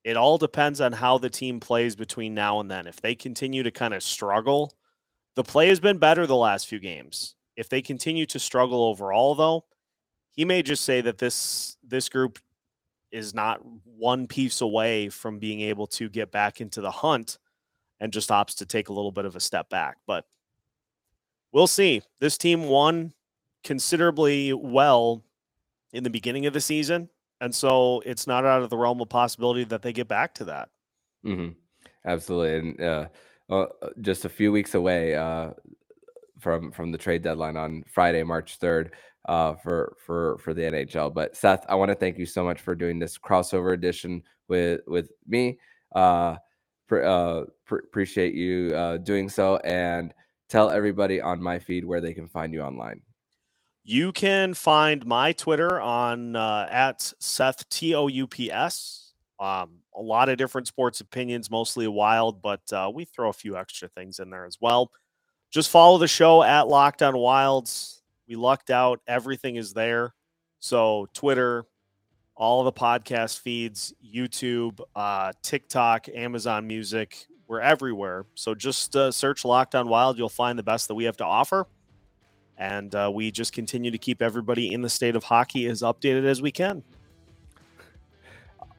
it 0.03 0.17
all 0.17 0.39
depends 0.39 0.81
on 0.81 0.91
how 0.91 1.19
the 1.19 1.29
team 1.29 1.59
plays 1.59 1.95
between 1.95 2.33
now 2.33 2.59
and 2.59 2.71
then. 2.71 2.87
If 2.87 2.99
they 2.99 3.13
continue 3.13 3.61
to 3.61 3.69
kind 3.69 3.93
of 3.93 4.01
struggle, 4.01 4.73
the 5.35 5.43
play 5.43 5.67
has 5.67 5.79
been 5.79 5.99
better 5.99 6.25
the 6.25 6.35
last 6.35 6.65
few 6.67 6.79
games. 6.79 7.35
If 7.55 7.69
they 7.69 7.83
continue 7.83 8.25
to 8.25 8.39
struggle 8.39 8.85
overall, 8.85 9.35
though, 9.35 9.65
he 10.31 10.45
may 10.45 10.63
just 10.63 10.83
say 10.83 11.01
that 11.01 11.19
this 11.19 11.77
this 11.83 12.09
group 12.09 12.39
is 13.13 13.33
not 13.33 13.61
one 13.85 14.27
piece 14.27 14.59
away 14.59 15.07
from 15.07 15.39
being 15.39 15.61
able 15.61 15.87
to 15.87 16.09
get 16.09 16.31
back 16.31 16.59
into 16.59 16.81
the 16.81 16.91
hunt 16.91 17.37
and 17.99 18.11
just 18.11 18.29
opts 18.29 18.57
to 18.57 18.65
take 18.65 18.89
a 18.89 18.93
little 18.93 19.11
bit 19.11 19.23
of 19.23 19.35
a 19.35 19.39
step 19.39 19.69
back. 19.69 19.97
But 20.05 20.25
we'll 21.53 21.67
see. 21.67 22.01
This 22.19 22.37
team 22.37 22.63
won 22.63 23.13
considerably 23.63 24.51
well 24.51 25.23
in 25.93 26.03
the 26.03 26.09
beginning 26.09 26.47
of 26.47 26.53
the 26.53 26.59
season. 26.59 27.07
And 27.39 27.53
so 27.53 28.01
it's 28.05 28.27
not 28.27 28.45
out 28.45 28.63
of 28.63 28.69
the 28.69 28.77
realm 28.77 28.99
of 28.99 29.09
possibility 29.09 29.63
that 29.65 29.81
they 29.81 29.93
get 29.93 30.07
back 30.07 30.33
to 30.35 30.45
that. 30.45 30.69
Mm-hmm. 31.25 31.49
Absolutely. 32.05 32.57
And 32.57 32.81
uh, 32.81 33.07
uh, 33.49 33.65
just 34.01 34.25
a 34.25 34.29
few 34.29 34.51
weeks 34.51 34.73
away 34.73 35.15
uh, 35.15 35.51
from 36.39 36.71
from 36.71 36.91
the 36.91 36.97
trade 36.97 37.21
deadline 37.21 37.57
on 37.57 37.83
Friday, 37.87 38.23
March 38.23 38.59
3rd. 38.59 38.89
Uh, 39.25 39.53
for 39.55 39.95
for 40.05 40.37
for 40.39 40.53
the 40.53 40.61
NHL. 40.61 41.13
But 41.13 41.35
Seth, 41.37 41.65
I 41.69 41.75
want 41.75 41.89
to 41.89 41.95
thank 41.95 42.17
you 42.17 42.25
so 42.25 42.43
much 42.43 42.59
for 42.59 42.75
doing 42.75 42.99
this 42.99 43.17
crossover 43.17 43.73
edition 43.73 44.21
with 44.49 44.81
with 44.85 45.11
me. 45.25 45.59
Uh, 45.95 46.35
pr- 46.87 47.03
uh, 47.03 47.43
pr- 47.65 47.77
appreciate 47.77 48.33
you 48.33 48.75
uh, 48.75 48.97
doing 48.97 49.29
so, 49.29 49.57
and 49.63 50.13
tell 50.49 50.69
everybody 50.69 51.21
on 51.21 51.41
my 51.41 51.57
feed 51.57 51.85
where 51.85 52.01
they 52.01 52.13
can 52.13 52.27
find 52.27 52.53
you 52.53 52.61
online. 52.61 53.01
You 53.83 54.11
can 54.11 54.53
find 54.53 55.05
my 55.05 55.33
Twitter 55.33 55.79
on 55.79 56.35
uh, 56.35 56.67
at 56.69 57.13
Seth 57.19 57.67
T 57.69 57.95
O 57.95 58.07
U 58.07 58.27
P 58.27 58.51
S. 58.51 59.13
Um, 59.39 59.79
a 59.95 60.01
lot 60.01 60.29
of 60.29 60.37
different 60.37 60.67
sports 60.67 61.01
opinions, 61.01 61.49
mostly 61.49 61.87
wild, 61.87 62.41
but 62.41 62.61
uh, 62.71 62.91
we 62.93 63.05
throw 63.05 63.29
a 63.29 63.33
few 63.33 63.57
extra 63.57 63.87
things 63.89 64.19
in 64.19 64.29
there 64.29 64.45
as 64.45 64.57
well. 64.61 64.91
Just 65.51 65.69
follow 65.69 65.97
the 65.97 66.07
show 66.07 66.43
at 66.43 66.67
Locked 66.67 67.01
On 67.01 67.17
Wilds. 67.17 68.02
We 68.27 68.35
lucked 68.35 68.69
out. 68.69 69.01
Everything 69.07 69.55
is 69.55 69.73
there. 69.73 70.13
So 70.59 71.07
Twitter, 71.13 71.65
all 72.35 72.63
the 72.63 72.71
podcast 72.71 73.39
feeds, 73.39 73.93
YouTube, 74.03 74.79
uh, 74.95 75.33
TikTok, 75.41 76.07
Amazon 76.13 76.65
Music. 76.67 77.27
We're 77.47 77.59
everywhere. 77.59 78.25
So 78.35 78.55
just 78.55 78.95
uh, 78.95 79.11
search 79.11 79.45
Locked 79.45 79.75
On 79.75 79.87
Wild. 79.87 80.17
You'll 80.17 80.29
find 80.29 80.57
the 80.57 80.63
best 80.63 80.87
that 80.87 80.95
we 80.95 81.03
have 81.03 81.17
to 81.17 81.25
offer. 81.25 81.67
And 82.57 82.93
uh, 82.95 83.11
we 83.13 83.31
just 83.31 83.51
continue 83.51 83.91
to 83.91 83.97
keep 83.97 84.21
everybody 84.21 84.73
in 84.73 84.81
the 84.81 84.89
state 84.89 85.15
of 85.15 85.23
hockey 85.23 85.67
as 85.67 85.81
updated 85.81 86.25
as 86.25 86.41
we 86.41 86.51
can. 86.51 86.83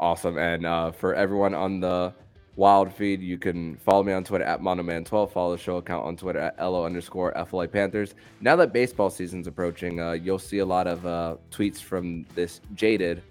Awesome. 0.01 0.39
And 0.39 0.65
uh, 0.65 0.93
for 0.93 1.15
everyone 1.15 1.55
on 1.55 1.81
the 1.81 2.15
Wild 2.57 2.93
feed, 2.93 3.21
you 3.21 3.37
can 3.37 3.77
follow 3.79 4.05
me 4.05 4.13
on 4.13 4.23
Twitter 4.23 4.45
at 4.45 4.61
Monoman12. 4.61 5.33
Follow 5.33 5.57
the 5.57 5.63
show 5.63 5.79
account 5.79 6.07
on 6.07 6.17
Twitter 6.17 6.39
at 6.39 6.59
LO 6.61 6.85
underscore 6.85 7.33
FLA 7.47 7.67
Panthers. 7.67 8.15
Now 8.41 8.55
that 8.57 8.73
baseball 8.73 9.11
season's 9.11 9.49
approaching, 9.49 10.01
uh, 10.01 10.13
you'll 10.13 10.39
see 10.39 10.59
a 10.59 10.65
lot 10.65 10.87
of 10.87 11.05
uh, 11.05 11.37
tweets 11.51 11.79
from 11.79 12.25
this 12.37 12.61
jaded 12.75 13.23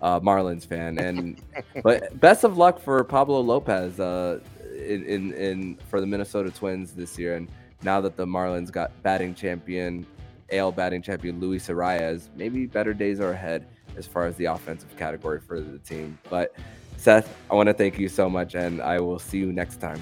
uh, 0.00 0.20
Marlins 0.20 0.64
fan. 0.64 0.98
And 0.98 1.42
but 1.82 2.18
best 2.20 2.44
of 2.44 2.56
luck 2.56 2.78
for 2.78 3.02
Pablo 3.02 3.40
Lopez 3.40 3.98
uh, 3.98 4.38
in, 4.72 5.04
in 5.06 5.32
in 5.32 5.78
for 5.88 6.00
the 6.00 6.06
Minnesota 6.06 6.52
Twins 6.52 6.92
this 6.92 7.18
year. 7.18 7.34
And 7.34 7.48
now 7.82 8.00
that 8.00 8.16
the 8.16 8.26
Marlins 8.26 8.70
got 8.70 8.90
batting 9.02 9.34
champion, 9.34 10.06
AL 10.52 10.70
batting 10.70 11.02
champion 11.02 11.40
Luis 11.40 11.66
Arraez, 11.66 12.28
maybe 12.36 12.66
better 12.66 12.94
days 12.94 13.18
are 13.18 13.32
ahead 13.32 13.66
as 13.96 14.06
far 14.06 14.26
as 14.26 14.36
the 14.36 14.44
offensive 14.44 14.96
category 14.96 15.40
for 15.40 15.60
the 15.60 15.78
team. 15.78 16.16
But 16.30 16.54
Seth, 17.02 17.36
I 17.50 17.56
want 17.56 17.66
to 17.66 17.74
thank 17.74 17.98
you 17.98 18.08
so 18.08 18.30
much, 18.30 18.54
and 18.54 18.80
I 18.80 19.00
will 19.00 19.18
see 19.18 19.38
you 19.38 19.52
next 19.52 19.80
time. 19.80 20.00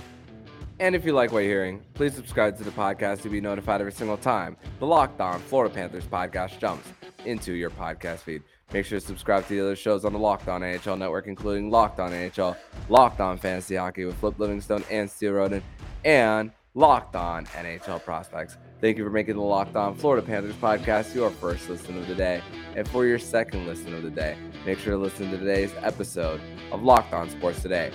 And 0.81 0.95
if 0.95 1.03
you 1.03 1.15
like 1.15 1.33
what 1.33 1.39
you're 1.39 1.49
hearing, 1.49 1.83
please 1.95 2.13
subscribe 2.15 2.59
to 2.59 2.63
the 2.63 2.71
podcast 2.73 3.23
to 3.23 3.31
be 3.31 3.41
notified 3.41 3.81
every 3.81 3.93
single 3.93 4.19
time 4.19 4.55
the 4.81 4.87
Locked 4.87 5.19
On 5.19 5.41
Florida 5.41 5.75
Panthers 5.75 6.05
podcast 6.05 6.59
jumps 6.59 6.87
into 7.25 7.55
your 7.55 7.71
podcast 7.71 8.19
feed. 8.19 8.43
Make 8.75 8.85
sure 8.85 9.01
to 9.01 9.07
subscribe 9.07 9.45
to 9.45 9.55
the 9.55 9.61
other 9.61 9.77
shows 9.77 10.05
on 10.05 10.13
the 10.13 10.19
Locked 10.19 10.49
On 10.49 10.61
NHL 10.61 10.99
network, 10.99 11.27
including 11.27 11.71
Locked 11.71 12.01
On 12.01 12.13
NHL, 12.13 12.55
Locked 12.91 13.21
On 13.21 13.39
Fantasy 13.39 13.77
Hockey 13.77 14.05
with 14.05 14.19
Flip 14.19 14.39
Livingstone 14.39 14.85
and 14.91 15.11
Steel 15.11 15.33
Roden, 15.33 15.63
and 16.05 16.51
Locked 16.75 17.17
On 17.17 17.47
NHL 17.47 18.05
Prospects. 18.05 18.59
Thank 18.81 18.97
you 18.97 19.05
for 19.05 19.11
making 19.11 19.35
the 19.35 19.43
Locked 19.43 19.77
On 19.77 19.95
Florida 19.95 20.27
Panthers 20.27 20.55
podcast 20.55 21.15
your 21.15 21.29
first 21.29 21.69
listen 21.69 21.99
of 21.99 22.09
the 22.09 22.15
day. 22.15 22.41
And 22.75 22.89
for 22.89 23.05
your 23.05 23.19
second 23.19 23.67
listen 23.67 23.93
of 23.93 24.03
the 24.03 24.11
day, 24.11 24.39
make 24.65 24.79
sure 24.79 24.95
to 24.95 24.99
listen 24.99 25.31
to 25.31 25.37
today's 25.37 25.71
episode 25.83 26.41
of 26.73 26.83
Locked 26.83 27.13
On 27.13 27.29
Sports 27.29 27.61
Today. 27.61 27.93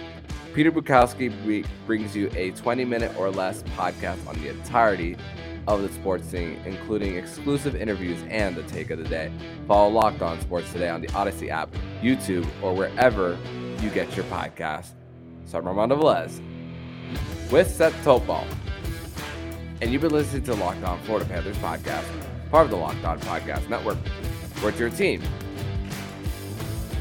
Peter 0.54 0.72
Bukowski 0.72 1.66
brings 1.88 2.16
you 2.16 2.30
a 2.36 2.52
20 2.52 2.86
minute 2.86 3.18
or 3.18 3.32
less 3.32 3.64
podcast 3.64 4.28
on 4.28 4.36
the 4.36 4.50
entirety 4.50 5.18
of 5.68 5.82
the 5.82 5.90
sports 5.90 6.28
scene, 6.28 6.62
including 6.66 7.16
exclusive 7.16 7.76
interviews 7.76 8.24
and 8.30 8.56
the 8.56 8.62
take 8.64 8.92
of 8.92 9.00
the 9.00 9.10
day. 9.10 9.32
Follow 9.68 9.90
Locked 9.90 10.22
On 10.22 10.40
Sports 10.40 10.72
Today 10.72 10.90
on 10.90 11.02
the 11.02 11.12
Odyssey 11.14 11.50
app, 11.50 11.74
YouTube, 12.04 12.48
or 12.62 12.76
wherever 12.76 13.40
you 13.82 13.90
get 13.90 14.16
your 14.16 14.26
podcast. 14.26 14.92
So 15.46 15.58
I'm 15.58 15.68
Armando 15.68 15.98
Velez 15.98 16.40
with 17.52 17.72
Seth 17.72 17.96
Topal. 18.06 18.46
And 19.82 19.92
you've 19.92 20.02
been 20.02 20.12
listening 20.12 20.44
to 20.44 20.54
Locked 20.56 20.84
On 20.84 21.00
Florida 21.02 21.26
Panthers 21.26 21.58
podcast, 21.58 22.06
part 22.50 22.66
of 22.66 22.72
the 22.72 22.78
Locked 22.78 23.04
On 23.04 23.20
Podcast 23.20 23.68
Network, 23.70 23.98
where 24.60 24.70
it's 24.70 24.80
your 24.80 24.90
team 24.90 25.22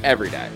every 0.02 0.28
day. 0.28 0.50